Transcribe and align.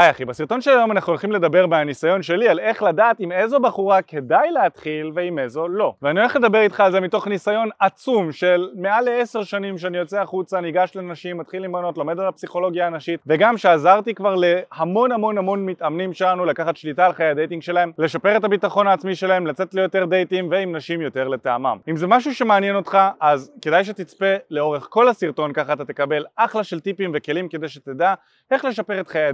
היי 0.00 0.10
אחי, 0.10 0.24
בסרטון 0.24 0.60
של 0.60 0.70
היום 0.70 0.90
אנחנו 0.92 1.10
הולכים 1.10 1.32
לדבר 1.32 1.66
מהניסיון 1.66 2.22
שלי 2.22 2.48
על 2.48 2.58
איך 2.58 2.82
לדעת 2.82 3.20
עם 3.20 3.32
איזו 3.32 3.60
בחורה 3.60 4.02
כדאי 4.02 4.50
להתחיל 4.50 5.10
ועם 5.14 5.38
איזו 5.38 5.68
לא. 5.68 5.94
ואני 6.02 6.20
הולך 6.20 6.36
לדבר 6.36 6.60
איתך 6.60 6.80
על 6.80 6.92
זה 6.92 7.00
מתוך 7.00 7.26
ניסיון 7.26 7.68
עצום 7.78 8.32
של 8.32 8.68
מעל 8.74 9.04
לעשר 9.04 9.42
שנים 9.42 9.78
שאני 9.78 9.98
יוצא 9.98 10.20
החוצה, 10.20 10.60
ניגש 10.60 10.92
לנשים, 10.94 11.38
מתחיל 11.38 11.64
עם 11.64 11.72
בנות, 11.72 11.98
לומד 11.98 12.20
על 12.20 12.26
הפסיכולוגיה 12.26 12.86
הנשית, 12.86 13.20
וגם 13.26 13.56
שעזרתי 13.56 14.14
כבר 14.14 14.34
להמון 14.34 15.12
המון 15.12 15.38
המון 15.38 15.66
מתאמנים 15.66 16.12
שלנו 16.12 16.44
לקחת 16.44 16.76
שליטה 16.76 17.06
על 17.06 17.12
חיי 17.12 17.26
הדייטינג 17.26 17.62
שלהם, 17.62 17.92
לשפר 17.98 18.36
את 18.36 18.44
הביטחון 18.44 18.86
העצמי 18.86 19.14
שלהם, 19.14 19.46
לצאת 19.46 19.74
ליותר 19.74 20.04
דייטים 20.04 20.48
ועם 20.50 20.76
נשים 20.76 21.00
יותר 21.00 21.28
לטעמם. 21.28 21.78
אם 21.88 21.96
זה 21.96 22.06
משהו 22.06 22.34
שמעניין 22.34 22.76
אותך, 22.76 22.98
אז 23.20 23.52
כדאי 23.62 23.84
שתצפה 23.84 24.34
לאורך 24.50 24.86
כל 24.90 25.08
הסרטון, 25.08 25.52
ככה 25.52 25.72
אתה 25.72 25.84
תקבל 25.84 26.24
אחלה 26.36 26.64
של 26.64 26.80
טיפים 26.80 27.10
וכלים 27.14 27.48
כדי 27.48 27.68
שתדע 27.68 28.14
איך 28.50 28.64
לשפר 28.64 29.00
את 29.00 29.08
חיי 29.08 29.28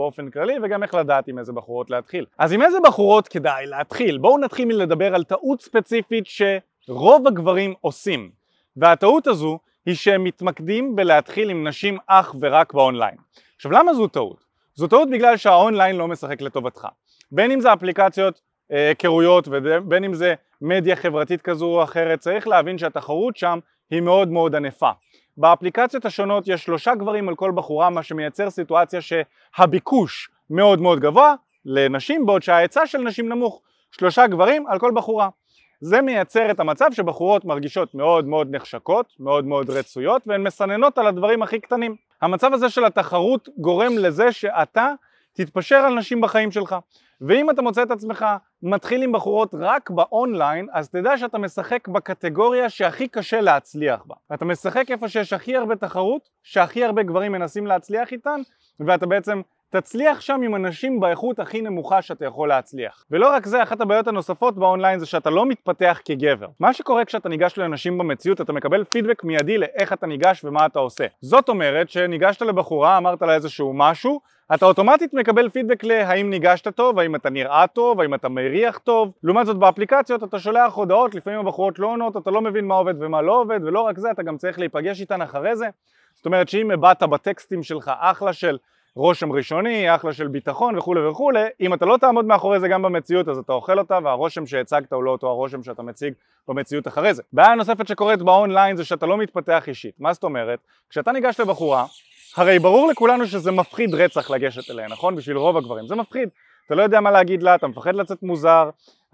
באופן 0.00 0.30
כללי 0.30 0.54
וגם 0.62 0.82
איך 0.82 0.94
לדעת 0.94 1.28
עם 1.28 1.38
איזה 1.38 1.52
בחורות 1.52 1.90
להתחיל. 1.90 2.26
אז 2.38 2.52
עם 2.52 2.62
איזה 2.62 2.78
בחורות 2.84 3.28
כדאי 3.28 3.66
להתחיל? 3.66 4.18
בואו 4.18 4.38
נתחיל 4.38 4.64
מלדבר 4.64 5.14
על 5.14 5.24
טעות 5.24 5.62
ספציפית 5.62 6.24
שרוב 6.26 7.26
הגברים 7.26 7.74
עושים 7.80 8.30
והטעות 8.76 9.26
הזו 9.26 9.58
היא 9.86 9.94
שהם 9.94 10.24
מתמקדים 10.24 10.96
בלהתחיל 10.96 11.50
עם 11.50 11.68
נשים 11.68 11.98
אך 12.06 12.34
ורק 12.40 12.74
באונליין. 12.74 13.14
עכשיו 13.56 13.72
למה 13.72 13.94
זו 13.94 14.06
טעות? 14.06 14.44
זו 14.74 14.86
טעות 14.86 15.10
בגלל 15.10 15.36
שהאונליין 15.36 15.96
לא 15.96 16.08
משחק 16.08 16.40
לטובתך. 16.40 16.88
בין 17.32 17.50
אם 17.50 17.60
זה 17.60 17.72
אפליקציות 17.72 18.40
אה, 18.72 18.88
היכרויות 18.88 19.48
ובין 19.50 20.04
אם 20.04 20.14
זה 20.14 20.34
מדיה 20.60 20.96
חברתית 20.96 21.42
כזו 21.42 21.66
או 21.66 21.82
אחרת, 21.82 22.20
צריך 22.20 22.48
להבין 22.48 22.78
שהתחרות 22.78 23.36
שם 23.36 23.58
היא 23.90 24.00
מאוד 24.00 24.28
מאוד 24.28 24.54
ענפה. 24.54 24.90
באפליקציות 25.40 26.04
השונות 26.04 26.48
יש 26.48 26.64
שלושה 26.64 26.94
גברים 26.94 27.28
על 27.28 27.34
כל 27.34 27.52
בחורה 27.54 27.90
מה 27.90 28.02
שמייצר 28.02 28.50
סיטואציה 28.50 29.00
שהביקוש 29.00 30.30
מאוד 30.50 30.80
מאוד 30.80 31.00
גבוה 31.00 31.34
לנשים 31.64 32.26
בעוד 32.26 32.42
שההיצע 32.42 32.86
של 32.86 32.98
נשים 32.98 33.28
נמוך. 33.28 33.62
שלושה 33.90 34.26
גברים 34.26 34.66
על 34.66 34.78
כל 34.78 34.92
בחורה. 34.94 35.28
זה 35.80 36.02
מייצר 36.02 36.50
את 36.50 36.60
המצב 36.60 36.86
שבחורות 36.92 37.44
מרגישות 37.44 37.94
מאוד 37.94 38.26
מאוד 38.26 38.54
נחשקות, 38.54 39.06
מאוד 39.20 39.44
מאוד 39.46 39.70
רצויות 39.70 40.22
והן 40.26 40.42
מסננות 40.42 40.98
על 40.98 41.06
הדברים 41.06 41.42
הכי 41.42 41.60
קטנים. 41.60 41.96
המצב 42.22 42.52
הזה 42.52 42.68
של 42.68 42.84
התחרות 42.84 43.48
גורם 43.58 43.98
לזה 43.98 44.32
שאתה 44.32 44.92
תתפשר 45.44 45.76
על 45.76 45.94
נשים 45.94 46.20
בחיים 46.20 46.50
שלך. 46.50 46.76
ואם 47.20 47.50
אתה 47.50 47.62
מוצא 47.62 47.82
את 47.82 47.90
עצמך 47.90 48.26
מתחיל 48.62 49.02
עם 49.02 49.12
בחורות 49.12 49.54
רק 49.58 49.90
באונליין 49.90 50.66
אז 50.72 50.90
תדע 50.90 51.18
שאתה 51.18 51.38
משחק 51.38 51.88
בקטגוריה 51.88 52.70
שהכי 52.70 53.08
קשה 53.08 53.40
להצליח 53.40 54.04
בה. 54.06 54.14
אתה 54.34 54.44
משחק 54.44 54.90
איפה 54.90 55.08
שיש 55.08 55.32
הכי 55.32 55.56
הרבה 55.56 55.76
תחרות 55.76 56.28
שהכי 56.42 56.84
הרבה 56.84 57.02
גברים 57.02 57.32
מנסים 57.32 57.66
להצליח 57.66 58.12
איתן 58.12 58.40
ואתה 58.80 59.06
בעצם 59.06 59.40
תצליח 59.70 60.20
שם 60.20 60.40
עם 60.44 60.54
אנשים 60.54 61.00
באיכות 61.00 61.38
הכי 61.38 61.62
נמוכה 61.62 62.02
שאתה 62.02 62.24
יכול 62.24 62.48
להצליח. 62.48 63.04
ולא 63.10 63.28
רק 63.28 63.46
זה, 63.46 63.62
אחת 63.62 63.80
הבעיות 63.80 64.08
הנוספות 64.08 64.56
באונליין 64.56 64.98
זה 64.98 65.06
שאתה 65.06 65.30
לא 65.30 65.46
מתפתח 65.46 66.00
כגבר. 66.04 66.46
מה 66.60 66.72
שקורה 66.72 67.04
כשאתה 67.04 67.28
ניגש 67.28 67.58
לאנשים 67.58 67.98
במציאות, 67.98 68.40
אתה 68.40 68.52
מקבל 68.52 68.84
פידבק 68.84 69.24
מיידי 69.24 69.58
לאיך 69.58 69.92
אתה 69.92 70.06
ניגש 70.06 70.44
ומה 70.44 70.66
אתה 70.66 70.78
עושה. 70.78 71.06
זאת 71.20 71.48
אומרת 71.48 71.90
שניגשת 71.90 72.42
לבחורה, 72.42 72.96
אמרת 72.96 73.22
לה 73.22 73.34
איזשהו 73.34 73.72
משהו, 73.74 74.20
אתה 74.54 74.66
אוטומטית 74.66 75.14
מקבל 75.14 75.48
פידבק 75.48 75.84
להאם 75.84 76.30
ניגשת 76.30 76.68
טוב, 76.68 76.98
האם 76.98 77.14
אתה 77.14 77.30
נראה 77.30 77.66
טוב, 77.66 78.00
האם 78.00 78.14
אתה 78.14 78.28
מריח 78.28 78.78
טוב. 78.78 79.12
לעומת 79.22 79.46
זאת 79.46 79.56
באפליקציות 79.56 80.24
אתה 80.24 80.38
שולח 80.38 80.74
הודעות, 80.74 81.14
לפעמים 81.14 81.38
הבחורות 81.38 81.78
לא 81.78 81.86
עונות, 81.86 82.16
אתה 82.16 82.30
לא 82.30 82.40
מבין 82.40 82.64
מה 82.64 82.74
עובד 82.74 82.94
ומה 83.02 83.22
לא 83.22 83.40
עובד, 83.40 83.60
ולא 83.64 83.80
רק 83.80 83.98
זה, 83.98 84.10
אתה 84.10 84.22
גם 84.22 84.36
צריך 84.36 84.58
להיפגש 84.58 85.00
איתן 85.00 85.22
אחרי 85.22 85.56
זה. 85.56 85.66
זאת 86.14 86.26
אומרת 86.26 86.48
שאם 86.48 86.70
הבעת 86.70 87.02
בטקסטים 87.02 87.62
שלך 87.62 87.90
אחלה 87.98 88.32
של 88.32 88.58
רושם 88.96 89.32
ראשוני, 89.32 89.94
אחלה 89.94 90.12
של 90.12 90.28
ביטחון 90.28 90.78
וכולי 90.78 91.06
וכולי, 91.06 91.44
אם 91.60 91.74
אתה 91.74 91.86
לא 91.86 91.96
תעמוד 91.96 92.24
מאחורי 92.24 92.60
זה 92.60 92.68
גם 92.68 92.82
במציאות 92.82 93.28
אז 93.28 93.38
אתה 93.38 93.52
אוכל 93.52 93.78
אותה 93.78 93.98
והרושם 94.04 94.46
שהצגת 94.46 94.92
הוא 94.92 95.04
לא 95.04 95.10
אותו 95.10 95.28
הרושם 95.28 95.62
שאתה 95.62 95.82
מציג 95.82 96.12
במציאות 96.48 96.88
אחרי 96.88 97.14
זה. 97.14 97.22
בעיה 97.32 97.54
נוספת 97.54 97.88
שקורית 97.88 98.22
באונליין 98.22 98.76
זה 98.76 98.84
שאתה 98.84 99.06
לא 99.06 99.18
מתפתח 99.18 99.64
אישית, 99.68 99.94
מה 99.98 100.12
זאת 100.12 100.24
אומרת? 100.24 100.58
כשאתה 100.90 101.12
ניגש 101.12 101.40
לבחורה, 101.40 101.86
הרי 102.36 102.58
ברור 102.58 102.90
לכולנו 102.90 103.26
שזה 103.26 103.52
מפחיד 103.52 103.94
רצח 103.94 104.30
לגשת 104.30 104.70
אליה, 104.70 104.88
נכון? 104.88 105.16
בשביל 105.16 105.36
רוב 105.36 105.56
הגברים, 105.56 105.86
זה 105.86 105.94
מפחיד, 105.94 106.28
אתה 106.66 106.74
לא 106.74 106.82
יודע 106.82 107.00
מה 107.00 107.10
להגיד 107.10 107.42
לה, 107.42 107.54
אתה 107.54 107.66
מפחד 107.66 107.94
לצאת 107.94 108.22
מוזר, 108.22 108.70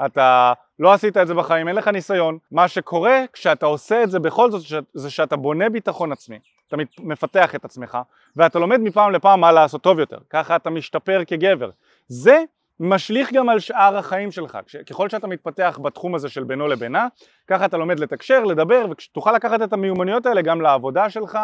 אתה 0.07 0.53
לא 0.79 0.93
עשית 0.93 1.17
את 1.17 1.27
זה 1.27 1.35
בחיים, 1.35 1.69
אין 1.69 1.77
לך 1.77 1.89
ניסיון, 1.89 2.39
מה 2.53 2.69
שקורה 2.69 3.25
כשאתה 3.33 3.67
עושה 3.67 4.03
את 4.03 4.11
זה 4.11 4.19
בכל 4.19 4.51
זאת 4.51 4.85
זה 4.95 5.11
שאתה 5.11 5.37
בונה 5.37 5.69
ביטחון 5.69 6.13
עצמי 6.13 6.39
אתה 6.69 6.77
מפתח 6.99 7.55
את 7.55 7.65
עצמך 7.65 7.99
ואתה 8.37 8.59
לומד 8.59 8.81
מפעם 8.81 9.13
לפעם 9.13 9.41
מה 9.41 9.53
לעשות 9.53 9.83
טוב 9.83 9.99
יותר, 9.99 10.19
ככה 10.31 10.57
אתה 10.57 10.71
משתפר 10.71 11.23
כגבר. 11.27 11.71
זה 12.09 12.43
משליך 12.81 13.33
גם 13.33 13.49
על 13.49 13.59
שאר 13.59 13.97
החיים 13.97 14.33
שלך, 14.33 14.59
ככל 14.91 15.09
שאתה 15.09 15.27
מתפתח 15.27 15.79
בתחום 15.83 16.15
הזה 16.15 16.29
של 16.29 16.45
בינו 16.45 16.69
לבינה, 16.69 17.09
ככה 17.47 17.65
אתה 17.65 17.77
לומד 17.77 18.01
לתקשר, 18.01 18.45
לדבר, 18.45 18.87
ותוכל 18.91 19.33
לקחת 19.33 19.63
את 19.63 19.73
המיומנויות 19.73 20.27
האלה 20.27 20.43
גם 20.43 20.61
לעבודה 20.61 21.11
שלך, 21.11 21.39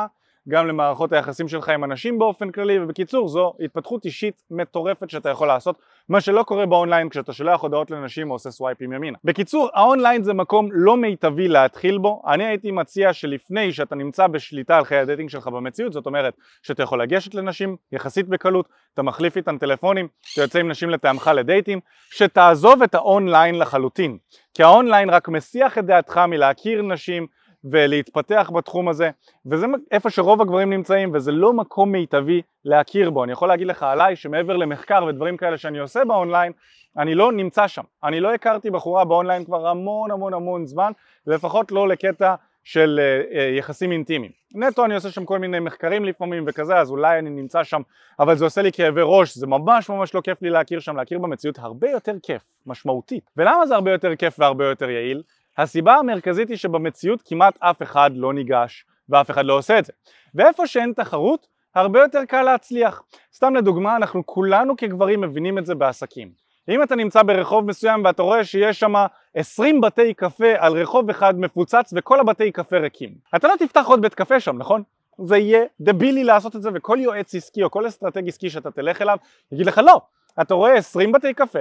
גם 0.48 0.66
למערכות 0.66 1.12
היחסים 1.12 1.48
שלך 1.48 1.68
עם 1.68 1.84
אנשים 1.84 2.18
באופן 2.18 2.50
כללי, 2.50 2.78
ובקיצור 2.78 3.28
זו 3.28 3.54
התפתחות 3.60 4.04
אישית 4.04 4.42
מטורפת 4.50 5.10
שאתה 5.10 5.28
יכול 5.28 5.48
לעשות, 5.48 5.78
מה 6.08 6.20
שלא 6.20 6.42
קורה 6.42 6.66
באונליין 6.66 7.08
כשאתה 7.08 7.32
שולח 7.32 7.60
הודעות 7.60 7.90
לנשים 7.90 8.30
או 8.30 8.34
עושה 8.34 8.50
סווייפים 8.50 8.92
ימינה. 8.92 9.18
בקיצור, 9.24 9.68
האונליין 9.74 10.22
זה 10.22 10.32
מקום 10.32 10.68
לא 10.72 10.96
מיטבי 10.96 11.48
להתחיל 11.48 11.98
בו, 11.98 12.22
אני 12.26 12.44
הייתי 12.44 12.70
מציע 12.70 13.12
שלפני 13.12 13.72
שאתה 13.72 13.94
נמצא 13.94 14.26
בשליטה 14.26 14.76
על 14.76 14.84
חיי 14.84 14.98
ה 14.98 15.03
dating 15.03 15.30
שלך 15.30 15.46
במציאות, 15.46 15.92
זאת 15.92 16.06
אומרת 16.06 16.34
שאתה 16.62 16.82
יכול 16.82 17.02
לגשת 17.02 17.34
לנשים 17.34 17.76
יחסית 17.92 18.28
בקלות, 18.28 18.68
אתה 18.94 19.02
מחליף 19.02 19.36
איתן 19.36 19.58
טלפונים, 19.58 20.08
אתה 20.32 20.42
יוצא 20.42 20.58
עם 20.58 20.68
נשים 20.68 20.90
לטעמך 20.90 21.30
לדייטים, 21.34 21.80
שתעזוב 22.10 22.82
את 22.82 22.94
האונליין 22.94 23.58
לחלוטין, 23.58 24.18
כי 24.54 24.62
האונליין 24.62 25.10
רק 25.10 25.28
מסיח 25.28 25.78
את 25.78 25.86
דעתך 25.86 26.18
מלהכיר 26.28 26.82
נשים 26.82 27.26
ולהתפתח 27.64 28.50
בתחום 28.54 28.88
הזה 28.88 29.10
וזה 29.46 29.66
איפה 29.90 30.10
שרוב 30.10 30.40
הגברים 30.40 30.70
נמצאים 30.70 31.10
וזה 31.14 31.32
לא 31.32 31.52
מקום 31.52 31.92
מיטבי 31.92 32.42
להכיר 32.64 33.10
בו. 33.10 33.24
אני 33.24 33.32
יכול 33.32 33.48
להגיד 33.48 33.66
לך 33.66 33.82
עליי 33.82 34.16
שמעבר 34.16 34.56
למחקר 34.56 35.04
ודברים 35.08 35.36
כאלה 35.36 35.58
שאני 35.58 35.78
עושה 35.78 36.04
באונליין 36.04 36.52
אני 36.98 37.14
לא 37.14 37.32
נמצא 37.32 37.68
שם. 37.68 37.82
אני 38.04 38.20
לא 38.20 38.34
הכרתי 38.34 38.70
בחורה 38.70 39.04
באונליין 39.04 39.44
כבר 39.44 39.68
המון 39.68 40.10
המון 40.10 40.34
המון 40.34 40.66
זמן 40.66 40.92
לפחות 41.26 41.72
לא 41.72 41.88
לקטע 41.88 42.34
של 42.64 43.00
uh, 43.00 43.32
uh, 43.32 43.38
יחסים 43.58 43.92
אינטימיים. 43.92 44.32
נטו 44.54 44.84
אני 44.84 44.94
עושה 44.94 45.10
שם 45.10 45.24
כל 45.24 45.38
מיני 45.38 45.60
מחקרים 45.60 46.04
לפעמים 46.04 46.44
וכזה 46.46 46.76
אז 46.76 46.90
אולי 46.90 47.18
אני 47.18 47.30
נמצא 47.30 47.64
שם 47.64 47.80
אבל 48.20 48.36
זה 48.36 48.44
עושה 48.44 48.62
לי 48.62 48.72
כאבי 48.72 49.00
ראש 49.04 49.38
זה 49.38 49.46
ממש 49.46 49.90
ממש 49.90 50.14
לא 50.14 50.20
כיף 50.20 50.42
לי 50.42 50.50
להכיר 50.50 50.80
שם. 50.80 50.96
להכיר 50.96 51.18
במציאות 51.18 51.58
הרבה 51.58 51.90
יותר 51.90 52.14
כיף 52.22 52.42
משמעותית. 52.66 53.30
ולמה 53.36 53.66
זה 53.66 53.74
הרבה 53.74 53.92
יותר 53.92 54.16
כיף 54.16 54.36
והרבה 54.38 54.66
יותר 54.66 54.90
יעיל? 54.90 55.22
הסיבה 55.58 55.94
המרכזית 55.94 56.48
היא 56.48 56.56
שבמציאות 56.56 57.22
כמעט 57.24 57.58
אף 57.60 57.82
אחד 57.82 58.10
לא 58.14 58.34
ניגש 58.34 58.86
ואף 59.08 59.30
אחד 59.30 59.44
לא 59.44 59.58
עושה 59.58 59.78
את 59.78 59.84
זה. 59.84 59.92
ואיפה 60.34 60.66
שאין 60.66 60.92
תחרות 60.96 61.46
הרבה 61.74 62.00
יותר 62.00 62.24
קל 62.24 62.42
להצליח. 62.42 63.02
סתם 63.34 63.54
לדוגמה 63.54 63.96
אנחנו 63.96 64.26
כולנו 64.26 64.76
כגברים 64.76 65.20
מבינים 65.20 65.58
את 65.58 65.66
זה 65.66 65.74
בעסקים. 65.74 66.30
אם 66.68 66.82
אתה 66.82 66.96
נמצא 66.96 67.22
ברחוב 67.22 67.66
מסוים 67.66 68.04
ואתה 68.04 68.22
רואה 68.22 68.44
שיש 68.44 68.80
שם 68.80 68.94
20 69.34 69.80
בתי 69.80 70.14
קפה 70.14 70.52
על 70.58 70.72
רחוב 70.72 71.10
אחד 71.10 71.40
מפוצץ 71.40 71.92
וכל 71.96 72.20
הבתי 72.20 72.52
קפה 72.52 72.78
ריקים. 72.78 73.14
אתה 73.36 73.48
לא 73.48 73.54
תפתח 73.58 73.86
עוד 73.86 74.02
בית 74.02 74.14
קפה 74.14 74.40
שם 74.40 74.58
נכון? 74.58 74.82
זה 75.24 75.36
יהיה 75.36 75.64
דבילי 75.80 76.24
לעשות 76.24 76.56
את 76.56 76.62
זה 76.62 76.70
וכל 76.74 76.98
יועץ 77.00 77.34
עסקי 77.34 77.62
או 77.62 77.70
כל 77.70 77.88
אסטרטג 77.88 78.28
עסקי 78.28 78.50
שאתה 78.50 78.70
תלך 78.70 79.02
אליו 79.02 79.16
יגיד 79.52 79.66
לך 79.66 79.80
לא 79.84 80.00
אתה 80.40 80.54
רואה 80.54 80.74
20 80.74 81.12
בתי 81.12 81.34
קפה 81.34 81.58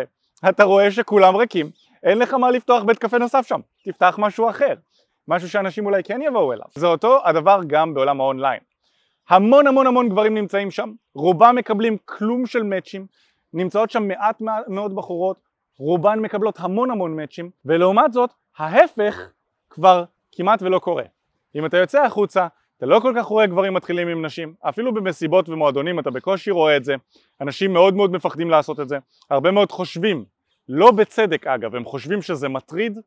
אתה 0.50 0.64
רואה 0.64 0.92
שכולם 0.92 1.36
ריקים 1.36 1.70
אין 2.04 2.18
לך 2.18 2.34
מה 2.34 2.52
לפתוח 2.52 2.84
בית 2.84 3.00
קפה 3.00 3.18
נוסף 3.18 3.48
שם, 3.48 3.60
תפתח 3.84 4.16
משהו 4.20 4.50
אחר, 4.50 4.74
משהו 5.28 5.50
שאנשים 5.50 5.86
אולי 5.86 6.04
כן 6.04 6.22
יבואו 6.22 6.54
אליו. 6.54 6.66
זה 6.76 6.88
אותו 6.88 7.20
הדבר 7.26 7.60
גם 7.68 7.94
בעולם 7.94 8.22
האונליין. 8.22 8.60
המון 9.30 9.68
המון 9.68 9.88
המון 9.88 10.10
גברים 10.10 10.34
נמצאים 10.34 10.72
שם, 10.72 10.92
רובם 11.16 11.56
מקבלים 11.56 11.98
כלום 12.06 12.46
של 12.46 12.64
מאצ'ים, 12.64 13.06
נמצאות 13.54 13.92
שם 13.92 14.08
מעט 14.08 14.42
מאוד 14.68 14.96
בחורות, 14.96 15.38
רובן 15.80 16.20
מקבלות 16.20 16.60
המון 16.60 16.92
המון 16.92 17.16
מאצ'ים, 17.16 17.50
ולעומת 17.66 18.14
זאת, 18.14 18.30
ההפך 18.58 19.30
כבר 19.70 20.04
כמעט 20.32 20.62
ולא 20.62 20.80
קורה. 20.80 21.04
אם 21.56 21.66
אתה 21.66 21.78
יוצא 21.78 22.02
החוצה, 22.02 22.48
אתה 22.78 22.86
לא 22.86 23.00
כל 23.00 23.14
כך 23.18 23.26
רואה 23.26 23.46
גברים 23.46 23.74
מתחילים 23.74 24.08
עם 24.08 24.26
נשים, 24.26 24.54
אפילו 24.62 24.94
במסיבות 24.94 25.50
ומועדונים 25.50 26.00
אתה 26.00 26.12
בקושי 26.12 26.52
רואה 26.52 26.78
את 26.78 26.84
זה, 26.84 26.96
אנשים 27.42 27.74
מאוד 27.74 27.96
מאוד 27.96 28.12
מפחדים 28.12 28.50
לעשות 28.50 28.80
את 28.80 28.90
זה, 28.90 28.98
הרבה 29.30 29.52
מאוד 29.52 29.72
חושבים 29.72 30.26
לא 30.74 30.92
בצדק 30.92 31.48
אגב, 31.48 31.76
הם 31.76 31.86
חושבים 31.86 32.22
שזה 32.22 32.50
מטריד 32.50 33.00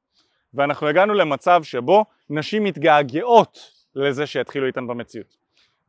ואנחנו 0.55 0.88
הגענו 0.88 1.14
למצב 1.14 1.62
שבו 1.62 2.05
נשים 2.31 2.64
מתגעגעות 2.64 3.58
לזה 3.94 4.26
שיתחילו 4.26 4.66
איתן 4.66 4.87
במציאות. 4.87 5.37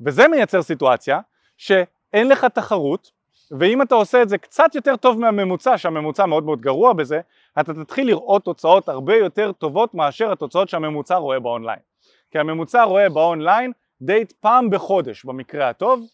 וזה 0.02 0.28
מייצר 0.28 0.62
סיטואציה 0.62 1.20
שאין 1.58 2.28
לך 2.30 2.46
תחרות 2.46 3.12
ואם 3.60 3.82
אתה 3.82 3.96
עושה 3.96 4.22
את 4.22 4.30
זה 4.30 4.38
קצת 4.38 4.76
יותר 4.76 4.96
טוב 4.96 5.20
מהממוצע, 5.20 5.78
שהממוצע 5.78 6.26
מאוד 6.26 6.44
מאוד 6.44 6.62
גרוע 6.62 6.94
בזה, 6.94 7.22
אתה 7.60 7.74
תתחיל 7.74 8.08
לראות 8.08 8.44
תוצאות 8.44 8.90
הרבה 8.90 9.16
יותר 9.16 9.52
טובות 9.52 9.94
מאשר 9.94 10.32
התוצאות 10.32 10.70
שהממוצע 10.70 11.16
רואה 11.16 11.40
באונליין. 11.40 11.80
כי 12.32 12.40
הממוצע 12.40 12.84
רואה 12.84 13.10
באונליין 13.10 13.72
דייט 14.02 14.32
פעם 14.32 14.70
בחודש 14.70 15.26
במקרה 15.26 15.70
הטוב, 15.70 16.06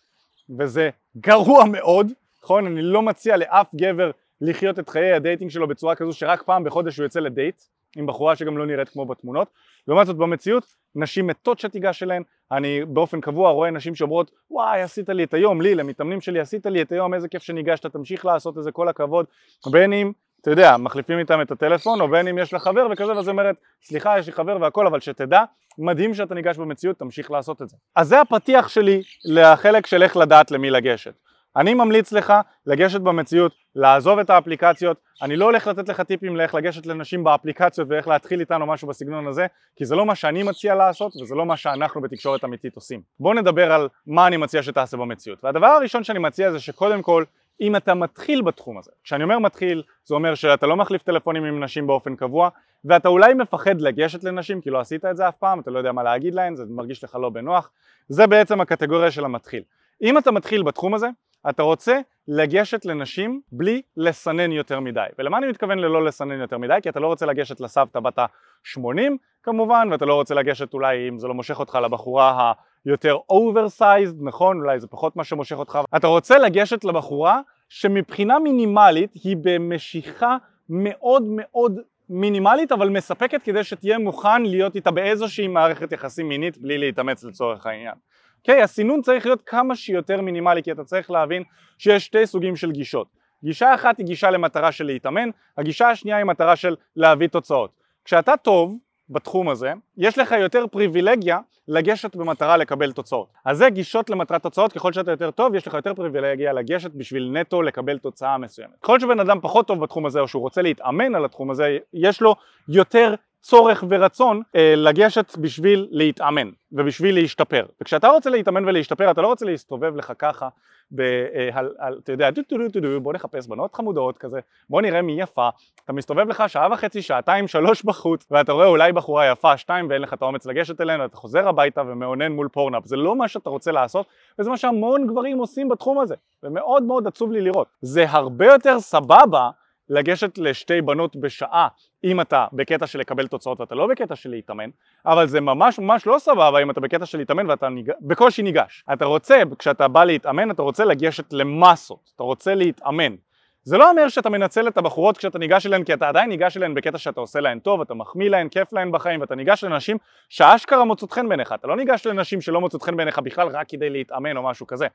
וזה 0.60 0.90
גרוע 1.18 1.66
מאוד 1.66 2.12
נכון? 2.44 2.66
אני 2.66 2.82
לא 2.82 3.02
מציע 3.02 3.38
לאף 3.38 3.68
גבר 3.76 4.12
לחיות 4.42 4.80
את 4.80 4.90
חיי 4.90 5.14
ה 5.14 5.19
dating 5.19 5.52
שלו 5.52 5.68
בצורה 5.68 5.96
כזו 5.96 6.14
שרק 6.14 6.42
פעם 6.42 6.64
בחודש 6.64 6.98
הוא 6.98 7.04
יוצא 7.04 7.20
לדייט 7.20 7.62
עם 7.96 8.06
בחורה 8.06 8.36
שגם 8.36 8.58
לא 8.58 8.66
נראית 8.66 8.90
כמו 8.90 9.06
בתמונות. 9.06 9.48
לעומת 9.88 10.08
זאת 10.08 10.18
במציאות, 10.18 10.66
נשים 10.96 11.28
מתות 11.28 11.60
שתיגש 11.60 12.04
אליהן, 12.04 12.24
אני 12.52 12.86
באופן 12.86 13.22
קבוע 13.22 13.52
רואה 13.52 13.72
נשים 13.72 13.96
שאומרות 13.96 14.32
וואי 14.52 14.82
עשית 14.82 15.10
לי 15.10 15.24
את 15.24 15.34
היום, 15.34 15.62
לי, 15.62 15.76
למתאמנים 15.76 16.22
שלי 16.22 16.40
עשית 16.40 16.66
לי 16.66 16.82
את 16.82 16.92
היום, 16.92 17.14
איזה 17.14 17.28
כיף 17.28 17.44
שניגשת, 17.44 17.86
תמשיך 17.86 18.26
לעשות 18.26 18.58
את 18.58 18.64
זה, 18.64 18.72
כל 18.72 18.88
הכבוד, 18.88 19.26
בין 19.72 19.94
אם, 19.94 20.12
אתה 20.42 20.52
יודע, 20.52 20.78
מחליפים 20.78 21.20
איתם 21.20 21.42
את 21.42 21.52
הטלפון, 21.52 22.02
או 22.02 22.08
בין 22.08 22.28
אם 22.28 22.38
יש 22.38 22.54
לה 22.54 22.60
חבר 22.60 22.88
וכזה, 22.92 23.12
ואז 23.12 23.30
אומרת, 23.30 23.56
סליחה 23.84 24.20
יש 24.20 24.28
לי 24.28 24.32
חבר 24.32 24.58
והכל, 24.62 24.88
אבל 24.88 25.00
שתדע, 25.00 25.44
מדהים 25.78 26.14
שאתה 26.14 26.36
ניגש 26.36 26.58
במציאות, 26.58 27.00
תמשיך 27.00 27.32
לעשות 27.32 27.62
את 27.62 27.70
זה. 27.70 27.78
אז 27.96 28.08
זה 28.08 28.22
הפתיח 28.22 28.68
שלי 28.68 29.02
לחלק 29.26 29.86
של 29.86 30.04
איך 30.04 30.18
לדעת 30.18 30.52
למי 30.52 30.70
לגשת. 30.70 31.14
אני 31.56 31.74
ממליץ 31.74 32.12
לך 32.12 32.34
לגשת 32.66 33.02
במציאות, 33.02 33.52
לעזוב 33.76 34.20
את 34.20 34.30
האפליקציות, 34.30 34.98
אני 35.22 35.36
לא 35.36 35.46
הולך 35.46 35.68
לתת 35.68 35.90
לך 35.90 36.02
טיפים 36.02 36.36
לאיך 36.36 36.56
לגשת 36.56 36.86
לנשים 36.86 37.24
באפליקציות 37.24 37.88
ואיך 37.90 38.08
להתחיל 38.08 38.40
איתנו 38.40 38.66
משהו 38.66 38.88
בסגנון 38.88 39.28
הזה, 39.28 39.48
כי 39.76 39.86
זה 39.86 39.96
לא 39.96 40.06
מה 40.06 40.16
שאני 40.16 40.44
מציע 40.44 40.76
לעשות 40.76 41.16
וזה 41.22 41.36
לא 41.36 41.46
מה 41.46 41.58
שאנחנו 41.58 42.02
בתקשורת 42.02 42.44
אמיתית 42.44 42.76
עושים. 42.76 43.02
בואו 43.20 43.34
נדבר 43.34 43.72
על 43.72 43.88
מה 44.08 44.28
אני 44.28 44.38
מציע 44.38 44.64
שתעשה 44.64 44.98
במציאות. 44.98 45.44
והדבר 45.44 45.68
הראשון 45.68 46.04
שאני 46.04 46.20
מציע 46.20 46.52
זה 46.52 46.60
שקודם 46.60 47.02
כל, 47.02 47.24
אם 47.62 47.76
אתה 47.76 47.94
מתחיל 47.94 48.42
בתחום 48.42 48.78
הזה, 48.78 48.92
כשאני 49.04 49.24
אומר 49.24 49.40
מתחיל, 49.40 49.84
זה 50.06 50.16
אומר 50.16 50.36
שאתה 50.36 50.68
לא 50.68 50.76
מחליף 50.76 51.04
טלפונים 51.04 51.44
עם 51.44 51.64
נשים 51.64 51.88
באופן 51.88 52.16
קבוע, 52.16 52.50
ואתה 52.86 53.10
אולי 53.10 53.34
מפחד 53.34 53.82
לגשת 53.82 54.24
לנשים 54.24 54.62
כי 54.62 54.70
לא 54.70 54.80
עשית 54.80 55.06
את 55.06 55.18
זה 55.18 55.28
אף 55.28 55.36
פעם, 55.36 55.60
אתה 55.60 55.72
לא 55.72 55.78
יודע 55.78 55.92
מה 55.92 56.04
להגיד 56.04 56.36
להן, 56.36 56.56
זה 56.56 56.64
מרגיש 56.70 57.04
לך 57.04 57.16
לא 57.16 57.30
בנוח, 57.30 57.70
זה 58.08 58.28
בעצם 58.28 58.62
הקטגוריה 58.62 59.12
של 59.12 59.26
המתחיל. 59.26 59.64
אם 60.02 60.18
אתה 60.18 60.32
מתחיל 60.32 60.64
בתחום 60.64 60.94
הזה, 60.94 61.08
אתה 61.50 61.64
רוצה 61.64 62.00
לגשת 62.28 62.86
לנשים 62.86 63.42
בלי 63.52 63.82
לסנן 63.98 64.52
יותר 64.52 64.80
מדי. 64.80 65.06
ולמה 65.20 65.38
אני 65.38 65.48
מתכוון 65.48 65.80
ללא 65.80 66.06
לסנן 66.06 66.42
יותר 66.42 66.58
מדי? 66.58 66.78
כי 66.82 66.90
אתה 66.90 67.00
לא 67.00 67.08
רוצה 67.08 67.26
לגשת 67.26 67.60
לסבתא 67.60 68.00
בת 68.00 68.20
ה-80 68.20 69.12
כמובן, 69.44 69.88
ואתה 69.92 70.06
לא 70.06 70.14
רוצה 70.14 70.36
לגשת 70.36 70.74
אולי 70.74 71.10
אם 71.10 71.20
זה 71.20 71.28
לא 71.28 71.34
מושך 71.34 71.60
אותך 71.60 71.76
לבחורה 71.84 72.54
היותר 72.86 73.18
oversized, 73.30 74.24
נכון? 74.24 74.60
אולי 74.60 74.80
זה 74.80 74.88
פחות 74.88 75.16
מה 75.16 75.24
שמושך 75.24 75.56
אותך. 75.56 75.80
אתה 75.96 76.08
רוצה 76.08 76.38
לגשת 76.38 76.84
לבחורה 76.84 77.42
שמבחינה 77.70 78.40
מינימלית 78.40 79.14
היא 79.24 79.38
במשיכה 79.42 80.38
מאוד 80.70 81.24
מאוד 81.28 81.80
מינימלית 82.10 82.72
אבל 82.72 82.90
מספקת 82.90 83.44
כדי 83.44 83.64
שתהיה 83.64 83.98
מוכן 83.98 84.42
להיות 84.42 84.76
איתה 84.76 84.92
באיזושהי 84.92 85.48
מערכת 85.48 85.92
יחסים 85.92 86.30
מינית 86.30 86.58
בלי 86.58 86.78
להתאמץ 86.78 87.24
לצורך 87.24 87.66
העניין. 87.66 87.94
אוקיי? 88.42 88.62
הסינון 88.62 89.02
צריך 89.02 89.26
להיות 89.26 89.42
כמה 89.46 89.76
שיותר 89.76 90.22
מינימלי 90.22 90.64
כי 90.64 90.72
אתה 90.72 90.84
צריך 90.84 91.12
להבין 91.12 91.44
שיש 91.78 92.06
שתי 92.06 92.26
סוגים 92.26 92.56
של 92.56 92.72
גישות. 92.72 93.08
גישה 93.44 93.76
אחת 93.76 93.98
היא 93.98 94.06
גישה 94.06 94.30
למטרה 94.30 94.72
של 94.72 94.86
להתאמן, 94.86 95.30
הגישה 95.58 95.90
השנייה 95.90 96.18
היא 96.18 96.26
מטרה 96.26 96.56
של 96.56 96.76
להביא 96.96 97.28
תוצאות. 97.28 97.72
כשאתה 98.06 98.38
טוב 98.38 98.78
בתחום 99.10 99.50
הזה, 99.50 99.74
יש 99.98 100.18
לך 100.18 100.32
יותר 100.32 100.68
פריבילגיה 100.68 101.40
לגשת 101.68 102.16
במטרה 102.16 102.58
לקבל 102.58 102.92
תוצאות. 102.92 103.28
אז 103.46 103.58
זה 103.58 103.70
גישות 103.70 104.10
למטרת 104.10 104.44
תוצאות, 104.44 104.74
ככל 104.74 104.94
שאתה 104.94 105.12
יותר 105.12 105.32
טוב, 105.32 105.56
יש 105.56 105.68
לך 105.68 105.74
יותר 105.74 105.94
פריבילגיה 105.94 106.54
לגשת 106.54 106.92
בשביל 106.92 107.32
נטו 107.34 107.62
לקבל 107.62 107.98
תוצאה 107.98 108.38
מסוימת. 108.38 108.74
ככל 108.82 109.00
שבן 109.00 109.20
אדם 109.20 109.40
פחות 109.42 109.68
טוב 109.68 109.80
בתחום 109.84 110.06
הזה, 110.06 110.20
או 110.20 110.28
שהוא 110.28 110.42
רוצה 110.42 110.62
להתאמן 110.62 111.16
על 111.16 111.26
התחום 111.26 111.52
הזה, 111.52 111.78
יש 111.94 112.22
לו 112.22 112.36
יותר 112.68 113.16
צורך 113.42 113.84
ורצון 113.90 114.42
אה, 114.56 114.74
לגשת 114.78 115.38
בשביל 115.38 115.88
להתאמן 115.92 116.50
ובשביל 116.72 117.16
להשתפר. 117.16 117.66
וכשאתה 117.82 118.08
רוצה 118.08 118.30
להתאמן 118.30 118.66
ולהשתפר 118.66 119.12
אתה 119.12 119.22
לא 119.22 119.28
רוצה 119.28 119.46
להסתובב 119.46 119.96
לך 119.96 120.14
ככה 120.20 120.50
ב, 120.92 121.02
אה, 121.02 121.50
על, 121.54 121.74
על, 121.78 122.00
אתה 122.04 122.12
יודע 122.12 122.30
דו 122.30 122.42
דו 122.50 122.58
דו 122.58 122.68
דו 122.68 122.80
דו 122.80 123.02
בוא 123.02 123.14
נחפש 123.14 123.48
בנות 123.48 123.76
חמודות 123.76 124.18
כזה 124.18 124.40
בוא 124.70 124.82
נראה 124.82 125.02
מי 125.02 125.22
יפה. 125.22 125.50
אתה 125.86 125.94
מסתובב 125.94 126.30
לך 126.30 126.44
שעה 126.48 126.68
וחצי 126.72 127.02
שעתיים 127.02 127.48
שלוש 127.48 127.84
בחוץ 127.84 128.28
ואתה 128.32 128.52
רואה 128.52 128.68
אולי 128.68 128.92
בחורה 128.92 129.32
יפה 129.32 129.58
שתיים 129.58 129.90
ואין 129.90 130.02
לך 130.02 130.14
את 130.14 130.22
האומץ 130.22 130.46
לגשת 130.46 130.82
אלינו 130.82 131.06
אתה 131.06 131.18
חוזר 131.18 131.48
הביתה 131.48 131.82
ומאונן 131.82 132.32
מול 132.32 132.48
פורנאפ. 132.48 132.86
זה 132.86 132.96
לא 132.96 133.16
מה 133.16 133.28
שאתה 133.28 133.50
רוצה 133.50 133.72
לעשות 133.72 134.06
וזה 134.40 134.50
מה 134.50 134.58
שהמון 134.58 135.08
גברים 135.08 135.38
עושים 135.38 135.70
בתחום 135.70 136.00
הזה 136.00 136.16
ומאוד 136.44 136.84
מאוד 136.84 137.08
עצוב 137.08 137.32
לי 137.32 137.42
לראות. 137.42 137.68
זה 137.82 138.06
הרבה 138.10 138.46
יותר 138.46 138.80
סבבה 138.80 139.50
לגשת 139.90 140.38
לשתי 140.38 140.82
בנות 140.82 141.16
בשעה 141.16 141.68
אם 142.04 142.22
אתה 142.22 142.46
בקטע 142.54 142.88
של 142.88 143.00
לקבל 143.00 143.28
תוצאות 143.28 143.60
ואתה 143.60 143.76
לא 143.76 143.88
בקטע 143.88 144.16
של 144.16 144.30
להתאמן, 144.30 144.70
אבל 145.06 145.28
זה 145.28 145.42
ממש 145.42 145.80
ממש 145.80 146.08
לא 146.08 146.16
סבבה 146.20 146.62
אם 146.62 146.72
אתה 146.72 146.80
בקטע 146.80 147.06
של 147.06 147.18
להתאמן 147.18 147.50
ואתה 147.50 147.70
ניג... 147.70 147.92
בקושי 148.02 148.42
ניגש. 148.42 148.84
אתה 148.94 149.06
רוצה, 149.06 149.42
כשאתה 149.60 149.88
בא 149.88 150.04
להתאמן, 150.04 150.52
אתה 150.52 150.62
רוצה 150.62 150.86
לגשת 150.86 151.34
למסות, 151.34 152.12
אתה 152.16 152.24
רוצה 152.24 152.56
להתאמן. 152.56 153.16
זה 153.64 153.78
לא 153.78 153.90
אומר 153.90 154.08
שאתה 154.08 154.30
מנצל 154.30 154.68
את 154.68 154.78
הבחורות 154.78 155.18
כשאתה 155.18 155.40
ניגש 155.40 155.66
אליהן, 155.66 155.84
כי 155.84 155.94
אתה 155.94 156.10
עדיין 156.10 156.30
ניגש 156.30 156.58
אליהן 156.58 156.74
בקטע 156.74 156.98
שאתה 156.98 157.20
עושה 157.22 157.40
להן 157.40 157.60
טוב, 157.60 157.82
אתה 157.82 157.94
מחמיא 157.94 158.30
להן, 158.30 158.50
כיף 158.50 158.74
להן 158.74 158.92
בחיים, 158.92 159.22
ואתה 159.22 159.36
ניגש 159.36 159.64
לנשים 159.64 159.98
שאשכרה 160.30 160.86
מוצאות 160.86 161.12
חן 161.12 161.30
בעיניך, 161.30 161.54
אתה 161.54 161.68
לא 161.68 161.76
ניגש 161.76 162.08
לנשים 162.08 162.42
שלא 162.42 162.62
מוצאות 162.62 162.84
חן 162.84 162.98
בעיניך 162.98 163.20
בכלל 163.20 163.48
רק 163.48 163.70
כדי 163.70 163.90
להתאמן 163.90 164.38
או 164.38 164.44
משהו 164.44 164.68
כזה. 164.68 164.88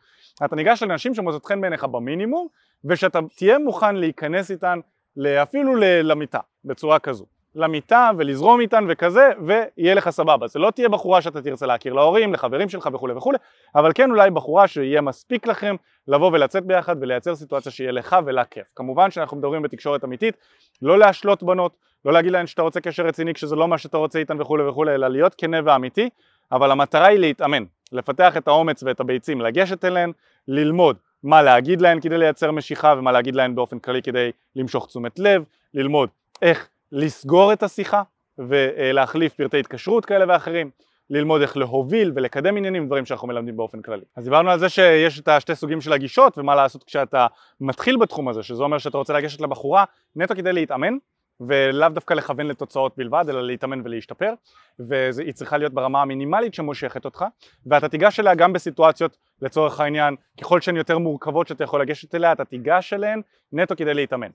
אתה 0.44 0.56
ניגש 0.56 0.82
לנשים 0.82 1.14
שמוצאות 1.14 1.46
חן 1.46 1.60
בעיניך 1.60 1.84
במינימום, 1.84 2.48
ושאתה 2.84 3.18
תהיה 3.36 3.58
מוכן 3.58 3.96
להיכנס 3.96 4.50
איתן 4.50 4.78
אפילו 5.42 5.76
למיטה, 6.02 6.40
בצורה 6.64 6.98
כזו. 6.98 7.35
למיטה 7.56 8.10
ולזרום 8.18 8.60
איתן 8.60 8.84
וכזה, 8.88 9.30
ויהיה 9.46 9.94
לך 9.94 10.10
סבבה. 10.10 10.46
זה 10.46 10.58
לא 10.58 10.70
תהיה 10.70 10.88
בחורה 10.88 11.22
שאתה 11.22 11.42
תרצה 11.42 11.66
להכיר 11.66 11.92
להורים, 11.92 12.32
לחברים 12.32 12.68
שלך 12.68 12.88
וכולי 12.92 13.14
וכולי, 13.14 13.38
אבל 13.74 13.90
כן 13.94 14.10
אולי 14.10 14.30
בחורה 14.30 14.68
שיהיה 14.68 15.00
מספיק 15.00 15.46
לכם 15.46 15.76
לבוא 16.08 16.30
ולצאת 16.32 16.64
ביחד 16.64 16.96
ולייצר 17.00 17.34
סיטואציה 17.34 17.72
שיהיה 17.72 17.92
לך 17.92 18.16
ולה 18.26 18.44
כיף. 18.44 18.66
כמובן 18.74 19.10
שאנחנו 19.10 19.36
מדברים 19.36 19.62
בתקשורת 19.62 20.04
אמיתית, 20.04 20.36
לא 20.82 20.98
להשלות 20.98 21.42
בנות, 21.42 21.72
לא 22.04 22.12
להגיד 22.12 22.32
להן 22.32 22.46
שאתה 22.46 22.62
רוצה 22.62 22.80
קשר 22.80 23.06
רציני 23.06 23.34
כשזה 23.34 23.56
לא 23.56 23.68
מה 23.68 23.78
שאתה 23.78 23.96
רוצה 23.96 24.18
איתן 24.18 24.40
וכולי 24.40 24.64
וכולי, 24.64 24.94
אלא 24.94 25.08
להיות 25.08 25.34
כנה 25.34 25.56
ואמיתי, 25.64 26.08
אבל 26.52 26.70
המטרה 26.70 27.06
היא 27.06 27.18
להתאמן, 27.18 27.64
לפתח 27.92 28.36
את 28.36 28.48
האומץ 28.48 28.82
ואת 28.82 29.00
הביצים, 29.00 29.40
לגשת 29.40 29.84
אליהן, 29.84 30.12
ללמוד, 30.48 30.96
מה 31.22 31.42
להגיד 31.42 31.80
להן 31.80 32.00
כדי 32.00 32.18
לייצר 32.18 32.50
משיכה 32.50 32.94
ומה 32.98 33.12
להגיד 33.12 33.34
להן 33.34 33.54
באופן 33.54 33.78
כללי 33.78 34.02
כדי 34.02 34.30
למשוך 34.56 34.86
תשומת 34.86 35.18
לב, 35.18 35.44
ללמוד 35.74 36.08
איך 36.42 36.68
לסגור 36.92 37.52
את 37.52 37.62
השיחה 37.62 38.02
ולהחליף 38.38 39.34
פרטי 39.34 39.60
התקשרות 39.60 40.06
כאלה 40.06 40.24
ואחרים, 40.28 40.70
ללמוד 41.10 41.40
איך 41.40 41.56
להוביל 41.56 42.12
ולקדם 42.14 42.56
עניינים, 42.56 42.86
דברים 42.86 43.06
שאנחנו 43.06 43.28
מלמדים 43.28 43.56
באופן 43.56 43.82
כללי. 43.82 44.04
אז 44.16 44.24
דיברנו 44.24 44.50
על 44.50 44.58
זה 44.58 44.68
שיש 44.68 45.20
את 45.20 45.28
השתי 45.28 45.54
סוגים 45.54 45.80
של 45.80 45.92
הגישות 45.92 46.38
ומה 46.38 46.54
לעשות 46.54 46.84
כשאתה 46.84 47.26
מתחיל 47.60 47.96
בתחום 47.96 48.28
הזה, 48.28 48.42
שזה 48.42 48.62
אומר 48.62 48.78
שאתה 48.78 48.98
רוצה 48.98 49.12
לגשת 49.12 49.40
לבחורה 49.40 49.84
נטו 50.16 50.34
כדי 50.34 50.52
להתאמן 50.52 50.94
ולאו 51.40 51.88
דווקא 51.88 52.14
לכוון 52.14 52.46
לתוצאות 52.46 52.92
בלבד, 52.96 53.24
אלא 53.28 53.42
להתאמן 53.42 53.80
ולהשתפר, 53.84 54.32
והיא 54.78 55.32
צריכה 55.32 55.58
להיות 55.58 55.72
ברמה 55.72 56.02
המינימלית 56.02 56.54
שמושכת 56.54 57.04
אותך, 57.04 57.24
ואתה 57.66 57.88
תיגש 57.88 58.20
אליה 58.20 58.34
גם 58.34 58.52
בסיטואציות, 58.52 59.16
לצורך 59.42 59.80
העניין, 59.80 60.16
ככל 60.40 60.60
שהן 60.60 60.76
יותר 60.76 60.98
מורכבות 60.98 61.48
שאתה 61.48 61.64
יכול 61.64 61.80
לגשת 61.80 62.14
אליה, 62.14 62.32
אתה 62.32 62.44
תיגש 62.44 62.92
אליהן 62.92 63.22
נטו 63.52 63.76
כדי 63.76 63.94
להתאמן. 63.94 64.30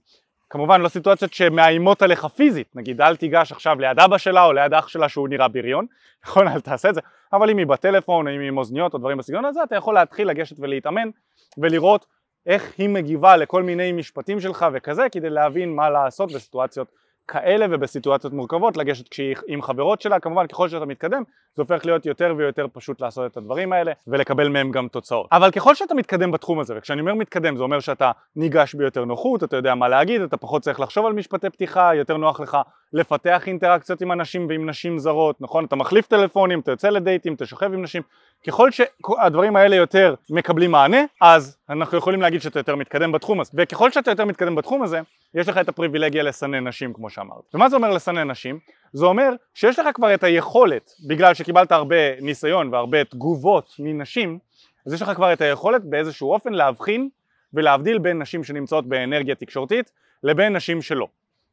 כמובן 0.52 0.82
לא 0.82 0.88
סיטואציות 0.88 1.34
שמאיימות 1.34 2.02
עליך 2.02 2.26
פיזית, 2.26 2.76
נגיד 2.76 3.02
אל 3.02 3.16
תיגש 3.16 3.52
עכשיו 3.52 3.80
ליד 3.80 4.00
אבא 4.00 4.18
שלה 4.18 4.46
או 4.46 4.54
ליד 4.54 4.74
אח 4.74 4.88
שלה 4.88 5.10
שהוא 5.10 5.30
נראה 5.30 5.48
בריון, 5.48 5.86
נכון 6.26 6.48
אל 6.48 6.62
תעשה 6.62 6.90
את 6.90 6.96
זה, 6.96 7.02
אבל 7.34 7.50
אם 7.50 7.58
היא 7.58 7.68
בטלפון 7.68 8.28
או 8.28 8.34
אם 8.34 8.40
היא 8.40 8.48
עם 8.48 8.58
אוזניות 8.58 8.94
או 8.94 9.00
דברים 9.00 9.18
בסגנון 9.18 9.46
הזה, 9.46 9.64
אתה 9.64 9.76
יכול 9.76 9.96
להתחיל 9.96 10.28
לגשת 10.28 10.56
ולהתאמן 10.60 11.10
ולראות 11.58 12.06
איך 12.46 12.74
היא 12.78 12.90
מגיבה 12.90 13.38
לכל 13.38 13.64
מיני 13.64 13.92
משפטים 13.92 14.40
שלך 14.40 14.66
וכזה 14.74 15.10
כדי 15.12 15.30
להבין 15.30 15.76
מה 15.76 15.90
לעשות 15.90 16.32
בסיטואציות 16.32 16.92
כאלה 17.28 17.66
ובסיטואציות 17.70 18.34
מורכבות 18.34 18.78
לגשת 18.78 19.10
כשהיא 19.10 19.36
עם 19.48 19.62
חברות 19.62 20.02
שלה. 20.02 20.20
כמובן 20.20 20.48
ככל 20.48 20.70
שאתה 20.70 20.86
מתקדם 20.86 21.24
זה 21.56 21.62
הופך 21.62 21.86
להיות 21.86 22.06
יותר 22.06 22.34
ויותר 22.38 22.66
פשוט 22.74 23.02
לעשות 23.02 23.32
את 23.32 23.38
הדברים 23.38 23.74
האלה 23.74 23.92
ולקבל 24.08 24.50
מהם 24.50 24.72
גם 24.72 24.88
תוצאות. 24.88 25.28
אבל 25.32 25.52
ככל 25.52 25.76
שאתה 25.76 25.94
מתקדם 25.94 26.32
בתחום 26.32 26.60
הזה 26.60 26.74
וכשאני 26.78 27.02
אומר 27.02 27.14
מתקדם 27.14 27.58
זה 27.58 27.64
אומר 27.64 27.80
שאתה 27.80 28.12
ניגש 28.36 28.76
ביותר 28.76 29.06
נוחות 29.06 29.44
אתה 29.44 29.56
יודע 29.56 29.76
מה 29.76 29.88
להגיד 29.88 30.22
אתה 30.22 30.38
פחות 30.38 30.62
צריך 30.62 30.80
לחשוב 30.80 31.06
על 31.06 31.14
משפטי 31.14 31.50
פתיחה 31.50 31.96
יותר 31.96 32.18
נוח 32.18 32.40
לך 32.40 32.58
לפתח 32.94 33.48
אינטראקציות 33.48 34.02
עם 34.02 34.12
אנשים 34.12 34.48
ועם 34.50 34.70
נשים 34.70 35.00
זרות 35.00 35.42
נכון 35.42 35.66
אתה 35.66 35.76
מחליף 35.76 36.08
טלפונים 36.08 36.60
אתה 36.60 36.72
יוצא 36.72 36.90
לדייטים 36.90 37.34
אתה 37.34 37.46
שוכב 37.46 37.74
עם 37.74 37.82
נשים 37.82 38.02
ככל 38.48 38.70
שהדברים 38.72 39.56
האלה 39.56 39.76
יותר 39.76 40.16
מקבלים 40.30 40.72
מענה 40.72 41.02
אז 41.22 41.58
אנחנו 41.70 41.98
יכולים 41.98 42.22
להגיד 42.22 42.42
שאתה 42.42 42.60
יותר 42.60 42.76
מתקדם 42.76 43.12
בתחום 43.12 43.42
הזה 43.42 43.52
וככל 43.54 43.92
שאתה 43.92 44.12
יותר 44.12 44.26
מתקדם 44.26 44.56
בתחום 44.56 44.84
הזה 44.84 45.02
יש 45.34 45.50
לך 45.50 45.58
את 45.58 45.70
הפריבילגיה 45.70 46.24
לסנן 46.24 46.68
נשים 46.68 46.94
כמו 46.94 47.10
שאמרת. 47.10 47.56
ומה 47.56 47.70
זה 47.70 47.76
אומר 47.76 47.92
לסנן 47.92 48.32
נשים? 48.32 48.60
זה 48.94 49.06
אומר 49.06 49.30
שיש 49.54 49.80
לך 49.80 49.88
כבר 49.94 50.14
את 50.14 50.24
היכולת, 50.24 50.92
בגלל 51.08 51.34
שקיבלת 51.34 51.72
הרבה 51.72 52.22
ניסיון 52.22 52.74
והרבה 52.74 53.04
תגובות 53.04 53.76
מנשים, 53.80 54.40
אז 54.86 54.94
יש 54.94 55.02
לך 55.02 55.12
כבר 55.16 55.34
את 55.34 55.42
היכולת 55.42 55.84
באיזשהו 55.84 56.32
אופן 56.32 56.54
להבחין 56.54 57.10
ולהבדיל 57.54 57.98
בין 57.98 58.22
נשים 58.22 58.44
שנמצאות 58.44 58.88
באנרגיה 58.88 59.36
תקשורתית 59.36 59.92
לבין 60.24 60.56
נשים 60.56 60.82
שלא. 60.82 61.08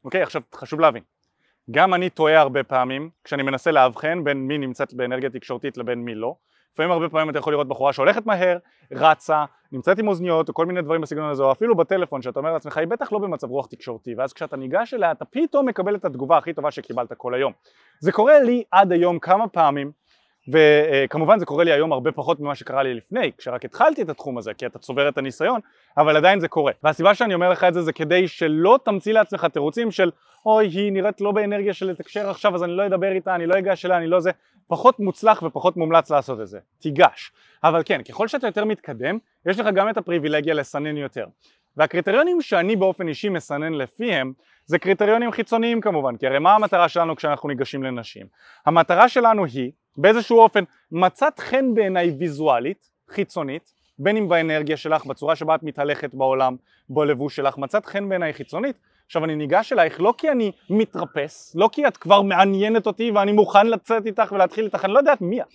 אוקיי? 0.05 0.21
עכשיו 0.21 0.41
חשוב 0.55 0.79
להבין. 0.79 1.03
גם 1.71 1.93
אני 1.93 2.09
טועה 2.09 2.39
הרבה 2.39 2.63
פעמים 2.63 3.09
כשאני 3.23 3.43
מנסה 3.43 3.71
לאבחן 3.71 4.23
בין 4.23 4.37
מי 4.47 4.57
נמצאת 4.57 4.93
באנרגיה 4.93 5.29
תקשורתית 5.29 5.77
לבין 5.77 5.99
מי 5.99 6.15
לא, 6.15 6.35
לפעמים 6.73 6.91
הרבה 6.91 7.09
פעמים 7.09 7.29
אתה 7.29 7.39
יכול 7.39 7.53
לראות 7.53 7.67
בחורה 7.67 7.93
שהולכת 7.93 8.25
מהר, 8.25 8.57
רצה, 8.91 9.45
נמצאת 9.71 9.99
עם 9.99 10.07
אוזניות 10.07 10.49
או 10.49 10.53
כל 10.53 10.65
מיני 10.65 10.81
דברים 10.81 11.01
בסגנון 11.01 11.29
הזה, 11.29 11.43
או 11.43 11.51
אפילו 11.51 11.75
בטלפון 11.75 12.21
שאתה 12.21 12.39
אומר 12.39 12.53
לעצמך 12.53 12.77
היא 12.77 12.87
בטח 12.87 13.11
לא 13.11 13.19
במצב 13.19 13.49
רוח 13.49 13.65
תקשורתי, 13.65 14.15
ואז 14.17 14.33
כשאתה 14.33 14.57
ניגש 14.57 14.93
אליה 14.93 15.11
אתה 15.11 15.25
פתאום 15.25 15.67
מקבל 15.67 15.95
את 15.95 16.05
התגובה 16.05 16.37
הכי 16.37 16.53
טובה 16.53 16.71
שקיבלת 16.71 17.13
כל 17.17 17.33
היום. 17.33 17.53
זה 17.99 18.11
קורה 18.11 18.39
לי 18.39 18.63
עד 18.71 18.91
היום 18.91 19.19
כמה 19.19 19.47
פעמים, 19.47 19.91
וכמובן 20.47 21.39
זה 21.39 21.45
קורה 21.45 21.63
לי 21.63 21.71
היום 21.71 21.93
הרבה 21.93 22.11
פחות 22.11 22.39
ממה 22.39 22.55
שקרה 22.55 22.83
לי 22.83 22.93
לפני, 22.93 23.31
כשרק 23.37 23.65
התחלתי 23.65 24.01
את 24.01 24.09
התחום 24.09 24.37
הזה, 24.37 24.53
כי 24.53 24.65
אתה 24.65 24.79
צובר 24.79 25.09
את 25.09 25.17
הניסיון, 25.17 25.59
אבל 25.97 26.17
עדיין 26.17 26.39
זה 26.39 26.47
קורה. 26.47 26.71
והסיבה 26.83 27.15
שאני 27.15 27.33
אומר 27.33 27.49
לך 27.49 27.63
את 27.63 27.73
זה 27.73 27.81
זה 27.81 27.93
כדי 27.93 28.27
שלא 28.27 28.79
תמציא 28.85 29.13
לעצמך 29.13 29.45
תירוצים 29.45 29.91
של 29.91 30.11
אוי 30.45 30.67
היא 30.67 30.91
נראית 30.91 31.21
לא 31.21 31.31
באנרגיה 31.31 31.73
של 31.73 31.89
לתקשר 31.89 32.29
עכשיו 32.29 32.55
אז 32.55 32.63
אני 32.63 32.71
לא 32.71 32.85
אדבר 32.85 33.11
איתה, 33.11 33.35
אני 33.35 33.45
לא 33.45 33.57
אגש 33.57 33.85
אליה, 33.85 33.97
אני 33.97 34.07
לא 34.07 34.19
זה, 34.19 34.31
פחות 34.67 34.99
מוצלח 34.99 35.43
ופחות 35.43 35.77
מומלץ 35.77 36.11
לעשות 36.11 36.41
את 36.41 36.47
זה, 36.47 36.59
תיגש. 36.79 37.31
אבל 37.63 37.81
כן, 37.85 38.03
ככל 38.03 38.27
שאתה 38.27 38.47
יותר 38.47 38.65
מתקדם, 38.65 39.17
יש 39.45 39.59
לך 39.59 39.67
גם 39.75 39.89
את 39.89 39.97
הפריבילגיה 39.97 40.53
לסנן 40.53 40.97
יותר. 40.97 41.25
והקריטריונים 41.77 42.41
שאני 42.41 42.75
באופן 42.75 43.07
אישי 43.07 43.29
מסנן 43.29 43.73
לפיהם 43.73 44.33
זה 44.65 44.79
קריטריונים 44.79 45.31
חיצוניים 45.31 45.81
כמובן, 45.81 46.17
כי 46.17 46.27
הרי 46.27 46.39
מה 46.39 46.55
המטרה 46.55 46.89
שלנו 46.89 47.15
כשאנחנו 47.15 47.49
ניגשים 47.49 47.83
לנשים? 47.83 48.25
המטרה 48.65 49.09
שלנו 49.09 49.45
היא 49.45 49.71
באיזשהו 49.97 50.39
אופן 50.39 50.63
מצאת 50.91 51.39
חן 51.39 51.73
בעיניי 51.73 52.15
ויזואלית, 52.19 52.89
חיצונית, 53.09 53.73
בין 53.99 54.17
אם 54.17 54.29
באנרגיה 54.29 54.77
שלך, 54.77 55.05
בצורה 55.05 55.35
שבה 55.35 55.55
את 55.55 55.63
מתהלכת 55.63 56.13
בעולם, 56.13 56.55
בלבוש 56.89 57.35
שלך, 57.35 57.57
מצאת 57.57 57.85
חן 57.85 58.09
בעיניי 58.09 58.33
חיצונית, 58.33 58.75
עכשיו 59.05 59.25
אני 59.25 59.35
ניגש 59.35 59.73
אלייך 59.73 60.01
לא 60.01 60.13
כי 60.17 60.31
אני 60.31 60.51
מתרפס, 60.69 61.55
לא 61.55 61.69
כי 61.71 61.87
את 61.87 61.97
כבר 61.97 62.21
מעניינת 62.21 62.87
אותי 62.87 63.11
ואני 63.11 63.31
מוכן 63.31 63.67
לצאת 63.67 64.05
איתך 64.05 64.31
ולהתחיל 64.31 64.65
איתך, 64.65 64.85
אני 64.85 64.93
לא 64.93 64.99
יודעת 64.99 65.21
מי 65.21 65.41
את, 65.41 65.47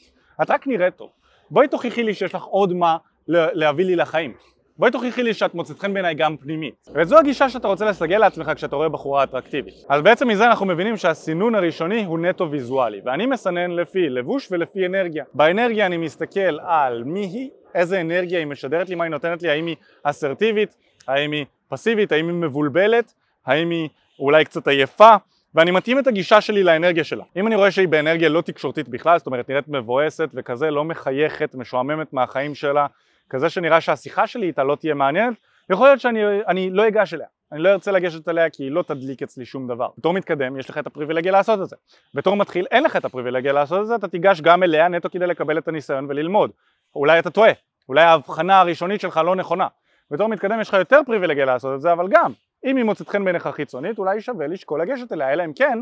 את 0.43 0.51
רק 0.51 0.67
נראית 0.67 0.97
טוב. 0.97 1.11
בואי 1.51 1.69
תוכיחי 1.69 2.03
לי 2.03 2.15
שיש 2.15 2.35
לך 2.35 2.43
עוד 2.43 2.73
מה 2.73 2.97
להביא 3.29 3.85
לי 3.85 3.97
לחיים. 3.97 4.35
בואי 4.79 4.91
תוכיחי 4.91 5.23
לי 5.23 5.35
שאת 5.35 5.55
מוצאת 5.55 5.79
חן 5.79 5.95
בעיניי 5.95 6.15
גם 6.15 6.37
פנימית. 6.37 6.89
וזו 6.95 7.19
הגישה 7.19 7.49
שאתה 7.49 7.69
רוצה 7.69 7.85
לסגל 7.85 8.19
לעצמך 8.19 8.51
כשאתה 8.55 8.77
רואה 8.77 8.89
בחורה 8.89 9.25
אטרקטיבית. 9.25 9.75
אז 9.89 10.03
בעצם 10.03 10.29
מזה 10.29 10.47
אנחנו 10.47 10.67
מבינים 10.67 10.97
שהסינון 10.97 11.55
הראשוני 11.55 12.05
הוא 12.05 12.19
נטו 12.19 12.51
ויזואלי, 12.51 13.01
ואני 13.05 13.27
מסנן 13.27 13.71
לפי 13.71 14.09
לבוש 14.09 14.49
ולפי 14.51 14.87
אנרגיה. 14.87 15.25
באנרגיה 15.35 15.87
אני 15.87 15.97
מסתכל 15.97 16.59
על 16.63 17.05
מי 17.05 17.21
היא, 17.21 17.51
איזה 17.75 18.01
אנרגיה 18.01 18.39
היא 18.39 18.47
משדרת 18.47 18.89
לי, 18.89 18.95
מה 18.95 19.05
היא 19.05 19.11
נותנת 19.11 19.43
לי, 19.43 19.51
האם 19.51 19.67
היא 19.67 19.77
אסרטיבית, 20.03 20.77
האם 21.09 21.33
היא 21.33 21.45
פסיבית, 21.69 22.13
האם 22.13 22.29
היא 22.29 22.35
מבולבלת, 22.35 23.15
האם 23.47 23.71
היא 23.71 23.89
אולי 24.19 24.45
קצת 24.45 24.69
עייפה, 24.69 25.17
ואני 25.55 25.71
מתאים 25.71 25.99
את 25.99 26.07
הגישה 26.07 26.41
שלי 26.41 26.63
לאנרגיה 26.63 27.05
שלה. 27.05 27.25
אם 27.37 27.47
אני 27.47 27.55
רואה 27.55 27.71
שהיא 27.71 27.89
באנרגיה 27.89 28.29
לא 28.29 28.41
תקשורתית 28.41 28.89
בכלל, 28.89 29.19
זאת 29.19 29.27
אומרת 29.27 29.49
נראית 29.49 29.69
מבואסת 29.69 30.29
וכזה, 30.35 30.71
לא 30.71 30.85
מחייכת, 30.85 31.55
משועממת 31.55 32.13
מהחיים 32.13 32.55
שלה, 32.55 32.87
כזה 33.31 33.51
שנראה 33.51 33.81
שהשיחה 33.81 34.27
שלי 34.27 34.47
איתה 34.47 34.65
לא 34.65 34.77
תהיה 34.77 34.95
מעניינת, 34.95 35.35
יכול 35.71 35.87
להיות 35.87 36.01
שאני 36.01 36.71
לא 36.71 36.89
אגש 36.89 37.15
אליה, 37.15 37.27
אני 37.53 37.63
לא 37.63 37.69
ארצה 37.69 37.93
לגשת 37.93 38.29
אליה 38.29 38.51
כי 38.51 38.63
היא 38.63 38.71
לא 38.71 38.83
תדליק 38.83 39.23
אצלי 39.23 39.45
שום 39.45 39.69
דבר. 39.69 39.89
בתור 39.99 40.13
מתקדם 40.13 40.59
יש 40.59 40.71
לך 40.71 40.79
את 40.79 40.87
הפריבילגיה 40.87 41.33
לעשות 41.33 41.61
את 41.61 41.69
זה. 41.69 41.77
בתור 42.15 42.37
מתחיל 42.37 42.67
אין 42.71 42.85
לך 42.85 42.97
את 42.97 43.05
הפריבילגיה 43.05 43.53
לעשות 43.53 43.81
את 43.81 43.87
זה, 43.87 43.95
אתה 43.95 44.09
תיגש 44.09 44.41
גם 44.41 44.63
אליה 44.63 44.89
נטו 44.89 45.11
כדי 45.11 45.27
לקבל 45.27 45.59
את 45.59 45.69
הניסיון 45.69 46.07
וללמוד. 46.09 46.51
אולי 46.95 47.19
אתה 47.19 47.31
טועה, 47.31 47.53
אולי 47.89 48.03
ההבחנה 48.03 48.61
הראשונית 48.61 49.01
שלך 49.01 49.21
לא 49.25 49.37
נכונה. 49.37 49.69
בתור 50.11 50.29
מתקדם 50.29 50.61
יש 50.61 50.69
לך 50.69 50.75
יותר 50.75 51.01
פריבילגיה 51.07 51.45
לעשות 51.45 51.75
את 51.75 51.81
זה, 51.81 51.93
אבל 51.93 52.09
גם 52.11 52.33
אם 52.65 52.77
היא 52.77 52.85
מוצאת 52.85 53.09
חן 53.09 53.25
בעיניך 53.25 53.49
חיצונית, 53.49 53.99
אולי 53.99 54.21
שווה 54.21 54.47
לשקול 54.47 54.83
לגשת 54.83 55.13
אליה, 55.13 55.33
אלא 55.33 55.45
אם 55.45 55.53
כן 55.53 55.79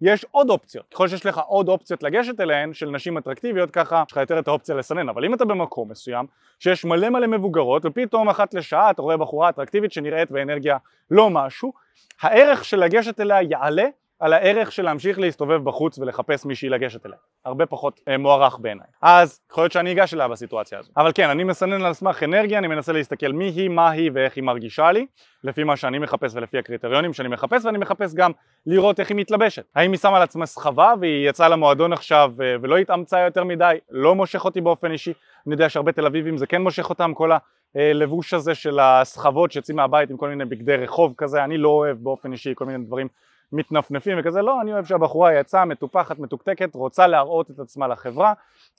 יש 0.00 0.26
עוד 0.30 0.50
אופציות. 0.50 0.84
ככל 0.94 1.08
שיש 1.08 1.26
לך 1.26 1.38
עוד 1.38 1.68
אופציות 1.68 2.02
לגשת 2.02 2.40
אליהן 2.40 2.74
של 2.74 2.90
נשים 2.90 3.18
אטרקטיביות, 3.18 3.70
ככה 3.70 4.02
יש 4.06 4.12
לך 4.12 4.16
יותר 4.16 4.38
את 4.38 4.48
האופציה 4.48 4.74
לסנן. 4.74 5.08
אבל 5.08 5.24
אם 5.24 5.34
אתה 5.34 5.44
במקום 5.44 5.90
מסוים, 5.90 6.26
שיש 6.58 6.84
מלא 6.84 7.08
מלא 7.08 7.26
מבוגרות, 7.26 7.82
ופתאום 7.84 8.28
אחת 8.28 8.54
לשעה 8.54 8.90
אתה 8.90 9.02
רואה 9.02 9.16
בחורה 9.16 9.48
אטרקטיבית 9.48 9.92
שנראית 9.92 10.30
באנרגיה 10.30 10.76
לא 11.10 11.30
משהו, 11.30 11.72
הערך 12.20 12.64
של 12.64 12.76
לגשת 12.76 13.20
אליה 13.20 13.42
יעלה 13.42 13.86
על 14.24 14.32
הערך 14.32 14.72
של 14.72 14.82
להמשיך 14.82 15.18
להסתובב 15.18 15.64
בחוץ 15.64 15.98
ולחפש 15.98 16.44
מישהי 16.44 16.68
לגשת 16.68 17.06
אליה. 17.06 17.16
הרבה 17.44 17.66
פחות 17.66 18.00
אה, 18.08 18.18
מוערך 18.18 18.58
בעיניי. 18.58 18.86
אז 19.02 19.40
יכול 19.50 19.64
להיות 19.64 19.72
שאני 19.72 19.92
אגש 19.92 20.14
אליה 20.14 20.28
בסיטואציה 20.28 20.78
הזו. 20.78 20.92
אבל 20.96 21.10
כן, 21.14 21.30
אני 21.30 21.44
מסנן 21.44 21.82
על 21.82 21.92
סמך 21.92 22.22
אנרגיה, 22.22 22.58
אני 22.58 22.66
מנסה 22.66 22.92
להסתכל 22.92 23.32
מי 23.32 23.44
היא, 23.44 23.68
מה 23.68 23.90
היא 23.90 24.10
ואיך 24.14 24.36
היא 24.36 24.44
מרגישה 24.44 24.92
לי, 24.92 25.06
לפי 25.44 25.64
מה 25.64 25.76
שאני 25.76 25.98
מחפש 25.98 26.34
ולפי 26.34 26.58
הקריטריונים 26.58 27.12
שאני 27.12 27.28
מחפש, 27.28 27.64
ואני 27.64 27.78
מחפש 27.78 28.14
גם 28.14 28.30
לראות 28.66 29.00
איך 29.00 29.08
היא 29.08 29.16
מתלבשת. 29.16 29.64
האם 29.74 29.92
היא 29.92 30.00
שמה 30.00 30.16
על 30.16 30.22
עצמה 30.22 30.46
סחבה 30.46 30.94
והיא 31.00 31.28
יצאה 31.28 31.48
למועדון 31.48 31.92
עכשיו 31.92 32.32
אה, 32.42 32.56
ולא 32.62 32.76
התאמצה 32.76 33.20
יותר 33.20 33.44
מדי, 33.44 33.76
לא 33.90 34.14
מושך 34.14 34.44
אותי 34.44 34.60
באופן 34.60 34.90
אישי. 34.90 35.12
אני 35.46 35.54
יודע 35.54 35.68
שהרבה 35.68 35.92
תל 35.92 36.06
אביבים 36.06 36.36
זה 36.36 36.46
כן 36.46 36.62
מושך 36.62 36.90
אותם, 36.90 37.14
כל 37.14 37.30
הלבוש 37.74 38.34
הזה 38.34 38.54
של 38.54 38.78
הסחבות 38.78 39.52
שיוצאים 39.52 39.76
מהבית 39.76 40.10
עם 40.10 40.16
כל 40.16 40.28
מיני 40.28 40.44
בגדי 40.44 40.76
רחוב 40.76 41.14
כזה, 41.16 41.44
אני 41.44 41.58
לא 41.58 41.68
אוהב 41.68 41.96
באופן 41.96 42.32
אישי 42.32 42.52
כל 42.54 42.66
מיני 42.66 42.84
דברים 42.84 43.08
מתנפנפים 43.54 44.18
וכזה, 44.20 44.42
לא, 44.42 44.60
אני 44.60 44.72
אוהב 44.72 44.84
שהבחורה 44.84 45.34
יצאה 45.34 45.64
מטופחת, 45.64 46.18
מתוקתקת, 46.18 46.74
רוצה 46.74 47.06
להראות 47.06 47.50
את 47.50 47.58
עצמה 47.58 47.88
לחברה, 47.88 48.32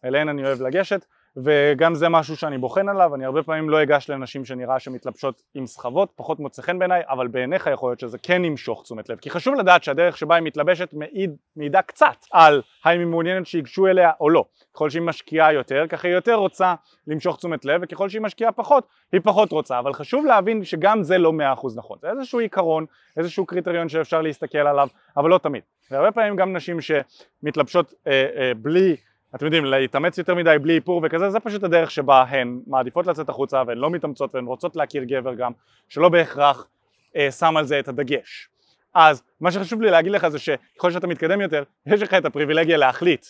אליהן 0.05 0.29
אני 0.29 0.45
אוהב 0.45 0.61
לגשת, 0.61 1.05
וגם 1.43 1.95
זה 1.95 2.09
משהו 2.09 2.37
שאני 2.37 2.57
בוחן 2.57 2.89
עליו, 2.89 3.15
אני 3.15 3.25
הרבה 3.25 3.43
פעמים 3.43 3.69
לא 3.69 3.83
אגש 3.83 4.09
לנשים 4.09 4.45
שנראה 4.45 4.79
שמתלבשות 4.79 5.41
עם 5.53 5.67
סחבות, 5.67 6.11
פחות 6.15 6.39
מוצא 6.39 6.61
חן 6.61 6.79
בעיניי, 6.79 7.01
אבל 7.09 7.27
בעיניך 7.27 7.69
יכול 7.73 7.89
להיות 7.89 7.99
שזה 7.99 8.17
כן 8.17 8.45
ימשוך 8.45 8.83
תשומת 8.83 9.09
לב, 9.09 9.17
כי 9.17 9.29
חשוב 9.29 9.55
לדעת 9.55 9.83
שהדרך 9.83 10.17
שבה 10.17 10.35
היא 10.35 10.43
מתלבשת 10.43 10.89
מעיד, 10.93 11.35
מעידה 11.55 11.81
קצת 11.81 12.15
על 12.31 12.61
האם 12.83 12.99
היא 12.99 13.07
מעוניינת 13.07 13.47
שיגשו 13.47 13.87
אליה 13.87 14.11
או 14.19 14.29
לא, 14.29 14.45
ככל 14.73 14.89
שהיא 14.89 15.01
משקיעה 15.01 15.53
יותר, 15.53 15.85
ככה 15.89 16.07
היא 16.07 16.15
יותר 16.15 16.35
רוצה 16.35 16.75
למשוך 17.07 17.37
תשומת 17.37 17.65
לב, 17.65 17.81
וככל 17.83 18.09
שהיא 18.09 18.21
משקיעה 18.21 18.51
פחות, 18.51 18.87
היא 19.11 19.21
פחות 19.23 19.51
רוצה, 19.51 19.79
אבל 19.79 19.93
חשוב 19.93 20.25
להבין 20.25 20.63
שגם 20.63 21.03
זה 21.03 21.17
לא 21.17 21.33
מאה 21.33 21.53
אחוז 21.53 21.77
נכון, 21.77 21.97
זה 22.01 22.09
איזשהו 22.09 22.39
עיקרון, 22.39 22.85
איזשהו 23.17 23.45
קריטריון 23.45 23.89
שאפשר 23.89 24.21
להסתכל 24.21 24.57
עליו, 24.57 24.87
אבל 25.17 25.29
לא 25.29 25.37
תמיד, 25.37 25.61
והרבה 25.91 26.11
פעמים 26.11 26.35
גם 26.35 26.55
נשים 26.55 26.77
שמתלבשות 26.81 27.93
אה, 28.07 28.25
אה, 28.35 28.51
בלי 28.57 28.95
אתם 29.35 29.45
יודעים, 29.45 29.65
להתאמץ 29.65 30.17
יותר 30.17 30.35
מדי 30.35 30.55
בלי 30.61 30.75
איפור 30.75 31.01
וכזה, 31.03 31.29
זה 31.29 31.39
פשוט 31.39 31.63
הדרך 31.63 31.91
שבה 31.91 32.23
הן 32.23 32.59
מעדיפות 32.67 33.07
לצאת 33.07 33.29
החוצה 33.29 33.63
והן 33.67 33.77
לא 33.77 33.89
מתאמצות 33.89 34.35
והן 34.35 34.45
רוצות 34.45 34.75
להכיר 34.75 35.03
גבר 35.03 35.33
גם, 35.33 35.51
שלא 35.89 36.09
בהכרח 36.09 36.67
אה, 37.15 37.31
שם 37.31 37.57
על 37.57 37.65
זה 37.65 37.79
את 37.79 37.87
הדגש. 37.87 38.49
אז 38.93 39.23
מה 39.41 39.51
שחשוב 39.51 39.81
לי 39.81 39.91
להגיד 39.91 40.11
לך 40.11 40.27
זה 40.27 40.39
שככל 40.39 40.91
שאתה 40.91 41.07
מתקדם 41.07 41.41
יותר, 41.41 41.63
יש 41.85 42.01
לך 42.01 42.13
את 42.13 42.25
הפריבילגיה 42.25 42.77
להחליט. 42.77 43.25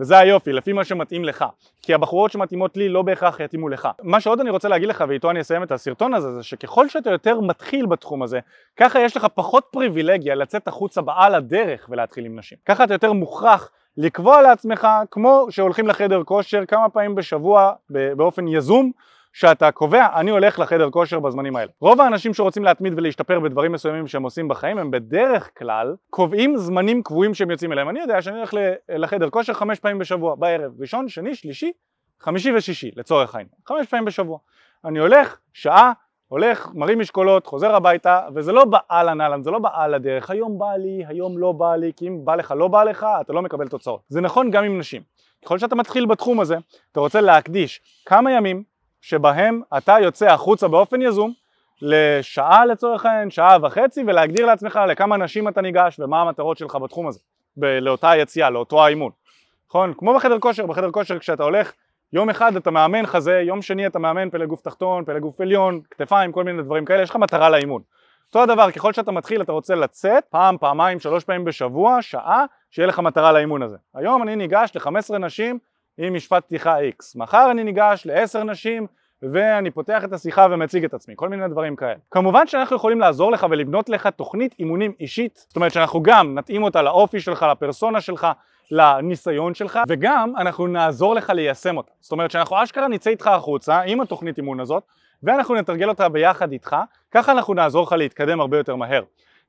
וזה 0.00 0.18
היופי, 0.18 0.52
לפי 0.52 0.72
מה 0.72 0.84
שמתאים 0.84 1.24
לך. 1.24 1.44
כי 1.82 1.94
הבחורות 1.94 2.32
שמתאימות 2.32 2.76
לי 2.76 2.88
לא 2.88 3.02
בהכרח 3.02 3.40
יתאימו 3.40 3.68
לך. 3.68 3.88
מה 4.02 4.20
שעוד 4.20 4.40
אני 4.40 4.50
רוצה 4.50 4.68
להגיד 4.68 4.88
לך, 4.88 5.04
ואיתו 5.08 5.30
אני 5.30 5.40
אסיים 5.40 5.62
את 5.62 5.72
הסרטון 5.72 6.14
הזה, 6.14 6.32
זה 6.32 6.42
שככל 6.42 6.88
שאתה 6.88 7.10
יותר 7.10 7.40
מתחיל 7.40 7.86
בתחום 7.86 8.22
הזה, 8.22 8.40
ככה 8.76 9.00
יש 9.00 9.16
לך 9.16 9.26
פחות 9.34 9.64
פריבילגיה 9.70 10.34
לצאת 10.34 10.68
החוצה 10.68 11.02
בעל 11.02 11.34
הדרך 11.34 11.86
ולהתחיל 11.90 12.24
עם 12.24 12.38
נשים. 12.38 12.58
ככה 12.66 12.84
אתה 12.84 12.94
יותר 12.94 13.12
מוכרח 13.12 13.70
לקבוע 14.00 14.42
לעצמך, 14.42 14.88
כמו 15.10 15.46
שהולכים 15.50 15.88
לחדר 15.88 16.22
כושר 16.24 16.66
כמה 16.66 16.88
פעמים 16.88 17.14
בשבוע 17.14 17.72
באופן 17.90 18.48
יזום, 18.48 18.90
שאתה 19.32 19.72
קובע, 19.72 20.06
אני 20.14 20.30
הולך 20.30 20.58
לחדר 20.58 20.90
כושר 20.90 21.20
בזמנים 21.20 21.56
האלה. 21.56 21.70
רוב 21.80 22.00
האנשים 22.00 22.34
שרוצים 22.34 22.64
להתמיד 22.64 22.92
ולהשתפר 22.96 23.40
בדברים 23.40 23.72
מסוימים 23.72 24.06
שהם 24.06 24.22
עושים 24.22 24.48
בחיים, 24.48 24.78
הם 24.78 24.90
בדרך 24.90 25.50
כלל 25.58 25.96
קובעים 26.10 26.56
זמנים 26.56 27.02
קבועים 27.02 27.34
שהם 27.34 27.50
יוצאים 27.50 27.72
אליהם. 27.72 27.88
אני 27.88 28.00
יודע 28.00 28.22
שאני 28.22 28.36
הולך 28.36 28.54
לחדר 28.88 29.30
כושר 29.30 29.52
חמש 29.52 29.80
פעמים 29.80 29.98
בשבוע, 29.98 30.34
בערב, 30.34 30.72
ראשון, 30.80 31.08
שני, 31.08 31.34
שלישי, 31.34 31.72
חמישי 32.20 32.52
ושישי, 32.56 32.90
לצורך 32.96 33.34
העניין. 33.34 33.50
חמש 33.66 33.86
פעמים 33.86 34.04
בשבוע. 34.04 34.38
אני 34.84 34.98
הולך, 34.98 35.38
שעה, 35.52 35.92
הולך, 36.28 36.68
מרים 36.74 36.98
משקולות, 36.98 37.46
חוזר 37.46 37.74
הביתה, 37.74 38.20
וזה 38.34 38.52
לא 38.52 38.64
באהלן 38.64 39.20
אהלן, 39.20 39.42
זה 39.42 39.50
לא 39.50 39.58
בעל 39.58 39.94
הדרך, 39.94 40.30
היום 40.30 40.58
בא 40.58 40.76
לי, 40.76 41.04
היום 41.06 41.38
לא 41.38 41.52
בא 41.52 41.76
לי, 41.76 41.92
כי 41.96 42.08
אם 42.08 42.24
בא 42.24 42.34
לך 42.34 42.54
לא 42.56 42.68
בא 42.68 42.84
לך, 42.84 43.06
אתה 43.20 43.32
לא 43.32 43.42
מקבל 43.42 43.68
תוצאות. 43.68 44.00
זה 44.08 44.20
נכון 44.20 44.50
גם 44.50 44.64
עם 44.64 44.78
נשים. 44.78 45.02
ככל 45.44 45.58
שאתה 45.58 45.74
מתחיל 45.74 46.06
בתחום 46.06 46.40
הזה, 46.40 46.56
אתה 46.92 47.00
רוצה 47.00 47.20
להקדיש 47.20 47.80
כמה 48.06 48.32
ימים 48.32 48.62
שבהם 49.00 49.62
אתה 49.78 49.96
יוצא 50.02 50.26
החוצה 50.26 50.68
באופן 50.68 51.02
יזום, 51.02 51.32
לשעה 51.82 52.66
לצורך 52.66 53.06
העניין, 53.06 53.30
שעה 53.30 53.56
וחצי, 53.62 54.02
ולהגדיר 54.06 54.46
לעצמך 54.46 54.80
לכמה 54.88 55.16
נשים 55.16 55.48
אתה 55.48 55.60
ניגש 55.60 56.00
ומה 56.00 56.20
המטרות 56.20 56.58
שלך 56.58 56.76
בתחום 56.76 57.08
הזה, 57.08 57.20
ב- 57.56 57.64
לאותה 57.64 58.16
יציאה, 58.16 58.50
לאותו 58.50 58.84
האימון. 58.84 59.10
נכון? 59.68 59.94
כמו 59.98 60.14
בחדר 60.14 60.38
כושר, 60.38 60.66
בחדר 60.66 60.90
כושר 60.90 61.18
כשאתה 61.18 61.42
הולך 61.42 61.72
יום 62.12 62.30
אחד 62.30 62.56
אתה 62.56 62.70
מאמן 62.70 63.06
חזה, 63.06 63.40
יום 63.44 63.62
שני 63.62 63.86
אתה 63.86 63.98
מאמן 63.98 64.30
פלג 64.30 64.48
גוף 64.48 64.60
תחתון, 64.60 65.04
פלג 65.04 65.22
גוף 65.22 65.40
עליון, 65.40 65.80
כתפיים, 65.90 66.32
כל 66.32 66.44
מיני 66.44 66.62
דברים 66.62 66.84
כאלה, 66.84 67.02
יש 67.02 67.10
לך 67.10 67.16
מטרה 67.16 67.50
לאימון. 67.50 67.82
אותו 68.26 68.42
הדבר, 68.42 68.70
ככל 68.70 68.92
שאתה 68.92 69.12
מתחיל 69.12 69.42
אתה 69.42 69.52
רוצה 69.52 69.74
לצאת 69.74 70.24
פעם, 70.30 70.58
פעמיים, 70.58 71.00
שלוש 71.00 71.24
פעמים 71.24 71.44
בשבוע, 71.44 72.02
שעה, 72.02 72.44
שיהיה 72.70 72.86
לך 72.86 72.98
מטרה 72.98 73.32
לאימון 73.32 73.62
הזה. 73.62 73.76
היום 73.94 74.22
אני 74.22 74.36
ניגש 74.36 74.72
ל-15 74.74 75.18
נשים 75.18 75.58
עם 75.98 76.14
משפט 76.14 76.44
פתיחה 76.44 76.78
X, 76.78 77.12
מחר 77.16 77.50
אני 77.50 77.64
ניגש 77.64 78.06
ל-10 78.06 78.44
נשים 78.44 78.86
ואני 79.32 79.70
פותח 79.70 80.04
את 80.04 80.12
השיחה 80.12 80.46
ומציג 80.50 80.84
את 80.84 80.94
עצמי, 80.94 81.14
כל 81.16 81.28
מיני 81.28 81.48
דברים 81.48 81.76
כאלה. 81.76 81.98
כמובן 82.10 82.46
שאנחנו 82.46 82.76
יכולים 82.76 83.00
לעזור 83.00 83.32
לך 83.32 83.46
ולבנות 83.50 83.88
לך 83.88 84.06
תוכנית 84.06 84.54
אימונים 84.58 84.92
אישית, 85.00 85.44
זאת 85.48 85.56
אומרת 85.56 85.72
שאנחנו 85.72 86.02
גם 86.02 86.34
נתאים 86.34 86.62
אותה 86.62 86.82
לאופי 86.82 87.20
שלך, 87.20 87.46
לפרסונה 87.50 88.00
שלך, 88.00 88.26
לניסיון 88.70 89.54
שלך, 89.54 89.78
וגם 89.88 90.32
אנחנו 90.36 90.66
נעזור 90.66 91.14
לך 91.14 91.30
ליישם 91.30 91.76
אותה. 91.76 91.92
זאת 92.00 92.12
אומרת 92.12 92.30
שאנחנו 92.30 92.62
אשכרה 92.62 92.88
נצא 92.88 93.10
איתך 93.10 93.26
החוצה 93.26 93.80
עם 93.80 94.00
התוכנית 94.00 94.36
אימון 94.36 94.60
הזאת, 94.60 94.82
ואנחנו 95.22 95.54
נתרגל 95.54 95.88
אותה 95.88 96.08
ביחד 96.08 96.52
איתך, 96.52 96.76
ככה 97.10 97.32
אנחנו 97.32 97.54
נעזור 97.54 97.82
לך 97.82 97.92
להתקדם 97.92 98.40
הרבה 98.40 98.58
יותר 98.58 98.76
מהר. 98.76 99.02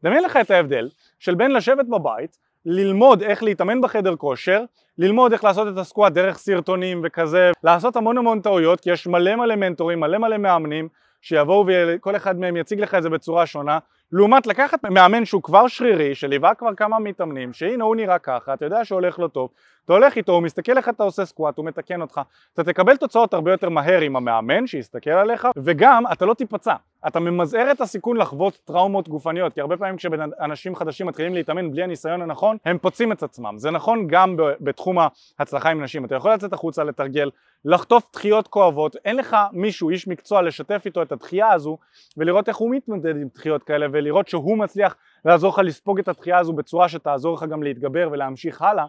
דמיין 0.04 0.24
לך 0.24 0.38
את 0.38 0.52
ההבדל 0.52 0.90
של 1.20 1.36
בין 1.36 1.52
לשבת 1.52 1.86
בבית, 1.86 2.38
ללמוד 2.66 3.22
איך 3.22 3.44
להתאמן 3.44 3.82
בחדר 3.82 4.16
כושר, 4.16 4.64
ללמוד 4.98 5.32
איך 5.32 5.44
לעשות 5.44 5.68
את 5.68 5.78
הסקואט 5.78 6.14
דרך 6.14 6.38
סרטונים 6.38 7.02
וכזה, 7.04 7.52
לעשות 7.64 7.96
המון 7.96 8.18
המון 8.18 8.42
טעויות, 8.42 8.80
כי 8.80 8.92
יש 8.92 9.08
מלא 9.08 9.36
מלא 9.36 9.56
מנטורים, 9.56 10.00
מלא 10.00 10.18
מלא 10.18 10.38
מאמנים, 10.38 10.88
שיבואו 11.22 11.66
וכל 11.68 12.16
אחד 12.16 12.40
מהם 12.40 12.58
יציג 12.58 12.80
לך 12.80 12.96
את 12.96 13.04
זה 13.04 13.10
בצורה 13.10 13.46
שונה, 13.46 13.80
לעומת 14.12 14.48
לקחת 14.48 14.86
מאמן 14.86 15.26
שהוא 15.26 15.44
כבר 15.44 15.68
שרירי, 15.68 16.16
שליווה 16.16 16.54
כבר 16.54 16.76
כמה 16.76 17.00
מתאמנים, 17.00 17.54
שהנה 17.54 17.84
הוא 17.84 17.96
נראה 17.96 18.20
ככה, 18.20 18.54
אתה 18.54 18.66
יודע 18.66 18.86
שהולך 18.86 19.20
לו 19.20 19.28
טוב, 19.28 19.50
אתה 19.86 19.94
הולך 19.94 20.18
איתו, 20.18 20.32
הוא 20.32 20.44
מסתכל 20.44 20.78
איך 20.78 20.90
אתה 20.90 21.04
עושה 21.04 21.26
סקואט, 21.26 21.58
הוא 21.58 21.66
מתקן 21.66 22.02
אותך, 22.02 22.22
אתה 22.54 22.64
תקבל 22.64 22.98
תוצאות 22.98 23.34
הרבה 23.34 23.52
יותר 23.52 23.70
מהר 23.70 24.02
עם 24.02 24.16
המאמן 24.16 24.68
שיסתכל 24.68 25.10
עליך, 25.10 25.48
וגם 25.58 26.04
אתה 26.12 26.26
לא 26.26 26.34
תיפצע, 26.34 26.74
אתה 27.08 27.20
ממזער 27.20 27.72
את 27.72 27.82
הסיכון 27.82 28.18
לחוות 28.18 28.60
טראומות 28.66 29.10
גופניות, 29.10 29.54
כי 29.54 29.62
הרבה 29.62 29.78
פעמים 29.78 29.98
כשאנשים 29.98 30.76
חדשים 30.76 31.08
מתחילים 31.08 31.34
להתאמן 31.34 31.72
בלי 31.72 31.84
הניסיון 31.84 32.22
הנכון, 32.22 32.58
הם 32.66 32.78
פוצעים 32.78 33.12
את 33.12 33.24
עצמם, 33.24 33.54
זה 33.58 33.72
נכון 33.72 34.08
גם 34.08 34.36
בתחום 34.62 34.98
ההצלחה 35.40 35.70
עם 35.70 35.84
נשים, 35.84 36.06
אתה 36.06 36.16
יכול 36.16 36.34
לצאת 36.34 36.54
החוצה 36.54 36.84
לתרגל, 36.84 37.30
לחטוף 37.66 38.04
דחיות 38.14 38.48
כואבות, 38.48 38.96
אין 39.06 39.16
לך 39.16 39.38
מישהו, 39.54 39.90
איש 39.90 40.08
מקצוע, 40.08 40.42
לשתף 40.42 40.82
איתו 40.86 41.02
את 41.02 41.12
הדחייה 41.12 41.52
הזו 41.52 41.78
ולראות 42.18 42.50
איך 42.50 42.58
הוא 42.58 42.72
מתמודד 42.72 43.16
עם 43.16 43.28
דחיות 43.36 43.64
כאלה 43.64 43.86
ולראות 43.92 44.28
שהוא 44.28 44.58
מצליח 44.58 44.96
לעזור 45.26 45.54
לך 45.54 45.60
לספוג 45.64 46.00
את 46.00 46.08
הדחייה 46.08 46.38
הזו 46.38 46.54
בצורה 46.54 46.90
שתעזור 46.90 47.36
לך 47.36 47.44
גם 47.44 47.64
להתגבר 47.64 48.10
ולהמשיך 48.12 48.62
הלאה 48.62 48.86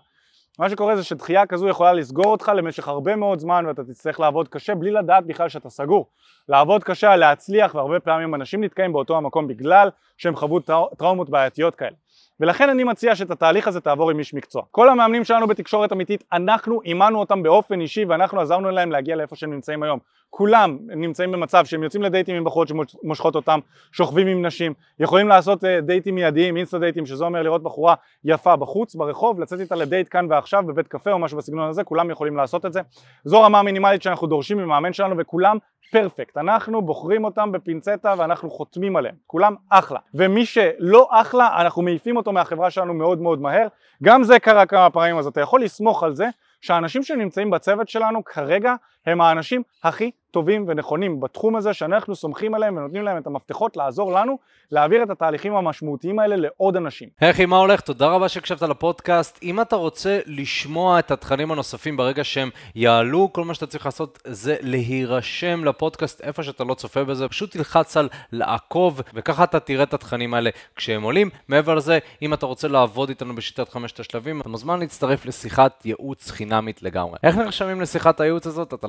מה 0.60 0.70
שקורה 0.70 0.96
זה 0.96 1.04
שדחייה 1.04 1.46
כזו 1.46 1.68
יכולה 1.68 1.92
לסגור 1.92 2.26
אותך 2.26 2.52
למשך 2.56 2.88
הרבה 2.88 3.16
מאוד 3.16 3.38
זמן 3.38 3.64
ואתה 3.66 3.84
תצטרך 3.84 4.20
לעבוד 4.20 4.48
קשה 4.48 4.74
בלי 4.74 4.90
לדעת 4.90 5.26
בכלל 5.26 5.48
שאתה 5.48 5.70
סגור. 5.70 6.06
לעבוד 6.48 6.84
קשה, 6.84 7.16
להצליח 7.16 7.74
והרבה 7.74 8.00
פעמים 8.00 8.34
אנשים 8.34 8.64
נתקעים 8.64 8.92
באותו 8.92 9.16
המקום 9.16 9.46
בגלל 9.46 9.88
שהם 10.16 10.36
חוו 10.36 10.60
טראומות 10.98 11.30
בעייתיות 11.30 11.74
כאלה. 11.74 11.96
ולכן 12.40 12.68
אני 12.70 12.84
מציע 12.84 13.14
שאת 13.14 13.30
התהליך 13.30 13.68
הזה 13.68 13.80
תעבור 13.80 14.10
עם 14.10 14.18
איש 14.18 14.34
מקצוע. 14.34 14.62
כל 14.70 14.88
המאמנים 14.88 15.24
שלנו 15.24 15.46
בתקשורת 15.46 15.92
אמיתית, 15.92 16.24
אנחנו 16.32 16.82
אימנו 16.82 17.20
אותם 17.20 17.42
באופן 17.42 17.80
אישי 17.80 18.04
ואנחנו 18.04 18.40
עזרנו 18.40 18.70
להם 18.70 18.92
להגיע 18.92 19.16
לאיפה 19.16 19.36
שהם 19.36 19.52
נמצאים 19.52 19.82
היום. 19.82 19.98
כולם 20.30 20.78
נמצאים 20.96 21.32
במצב 21.32 21.64
שהם 21.64 21.82
יוצאים 21.82 22.02
לדייטים 22.02 22.36
עם 22.36 22.44
בחורות 22.44 22.68
שמושכות 22.68 23.34
אותם, 23.34 23.58
שוכבים 23.92 24.26
עם 24.26 24.46
נשים, 24.46 24.74
יכולים 25.00 25.28
לעשות 25.28 25.64
אה, 25.64 25.80
דייטים 25.80 26.14
מיידיים, 26.14 26.56
אינסטה 26.56 26.78
דייטים, 26.78 27.06
שזה 27.06 27.24
אומר 27.24 27.42
לראות 27.42 27.62
בחורה 27.62 27.94
יפה 28.24 28.56
בחוץ, 28.56 28.94
ברחוב, 28.94 29.40
לצאת 29.40 29.60
איתה 29.60 29.74
לדייט 29.74 30.08
כאן 30.10 30.26
ועכשיו 30.30 30.62
בבית 30.66 30.88
קפה 30.88 31.12
או 31.12 31.18
משהו 31.18 31.38
בסגנון 31.38 31.68
הזה, 31.68 31.84
כולם 31.84 32.10
יכולים 32.10 32.36
לעשות 32.36 32.66
את 32.66 32.72
זה. 32.72 32.80
זו 33.24 33.42
רמה 33.42 33.58
המינימלית 33.58 34.02
שאנחנו 34.02 34.26
דורשים 34.26 34.58
ממאמן 34.58 34.92
שלנו 34.92 35.18
וכולם 35.18 35.56
פרפקט, 35.90 36.36
אנחנו 36.36 36.82
בוחרים 36.82 37.24
אותם 37.24 37.52
בפינצטה 37.52 38.14
ואנחנו 38.18 38.50
חותמים 38.50 38.96
עליהם, 38.96 39.14
כולם 39.26 39.54
אחלה, 39.68 39.98
ומי 40.14 40.46
שלא 40.46 41.08
אחלה 41.10 41.60
אנחנו 41.60 41.82
מעיפים 41.82 42.16
אותו 42.16 42.32
מהחברה 42.32 42.70
שלנו 42.70 42.94
מאוד 42.94 43.20
מאוד 43.20 43.40
מהר, 43.40 43.66
גם 44.02 44.22
זה 44.22 44.38
קרה 44.38 44.66
כמה 44.66 44.90
פעמים 44.90 45.18
אז 45.18 45.26
אתה 45.26 45.40
יכול 45.40 45.62
לסמוך 45.62 46.02
על 46.02 46.14
זה 46.14 46.26
שהאנשים 46.60 47.02
שנמצאים 47.02 47.50
בצוות 47.50 47.88
שלנו 47.88 48.24
כרגע 48.24 48.74
הם 49.06 49.20
האנשים 49.20 49.62
הכי 49.84 50.10
טובים 50.30 50.64
ונכונים 50.68 51.20
בתחום 51.20 51.56
הזה 51.56 51.74
שאנחנו 51.74 52.16
סומכים 52.16 52.54
עליהם 52.54 52.76
ונותנים 52.76 53.02
להם 53.02 53.18
את 53.18 53.26
המפתחות 53.26 53.76
לעזור 53.76 54.12
לנו 54.12 54.38
להעביר 54.70 55.02
את 55.02 55.10
התהליכים 55.10 55.54
המשמעותיים 55.54 56.18
האלה 56.18 56.36
לעוד 56.36 56.76
אנשים. 56.76 57.08
היי 57.20 57.46
מה 57.46 57.56
הולך? 57.56 57.80
תודה 57.80 58.06
רבה 58.06 58.28
שהקשבת 58.28 58.62
לפודקאסט. 58.62 59.38
אם 59.42 59.60
אתה 59.60 59.76
רוצה 59.76 60.20
לשמוע 60.26 60.98
את 60.98 61.10
התכנים 61.10 61.52
הנוספים 61.52 61.96
ברגע 61.96 62.24
שהם 62.24 62.50
יעלו, 62.74 63.32
כל 63.32 63.44
מה 63.44 63.54
שאתה 63.54 63.66
צריך 63.66 63.86
לעשות 63.86 64.18
זה 64.24 64.56
להירשם 64.60 65.64
לפודקאסט 65.64 66.20
איפה 66.20 66.42
שאתה 66.42 66.64
לא 66.64 66.74
צופה 66.74 67.04
בזה, 67.04 67.28
פשוט 67.28 67.50
תלחץ 67.52 67.96
על 67.96 68.08
לעקוב 68.32 69.00
וככה 69.14 69.44
אתה 69.44 69.60
תראה 69.60 69.82
את 69.82 69.94
התכנים 69.94 70.34
האלה 70.34 70.50
כשהם 70.76 71.02
עולים. 71.02 71.30
מעבר 71.48 71.74
לזה, 71.74 71.98
אם 72.22 72.34
אתה 72.34 72.46
רוצה 72.46 72.68
לעבוד 72.68 73.08
איתנו 73.08 73.34
בשיטת 73.34 73.68
חמשת 73.68 74.00
השלבים, 74.00 74.40
אתה 74.40 74.48
מוזמן 74.48 74.80
להצטרף 74.80 75.26
לשיחת 75.26 75.86
ייעוץ 75.86 76.30
חינמית 76.30 76.82
לגמרי. 76.82 77.18
איך 77.22 77.36
נרשמים 77.36 77.80
לשיחת 77.80 78.20
הייעוץ 78.20 78.46
הזאת? 78.46 78.74
אתה 78.74 78.88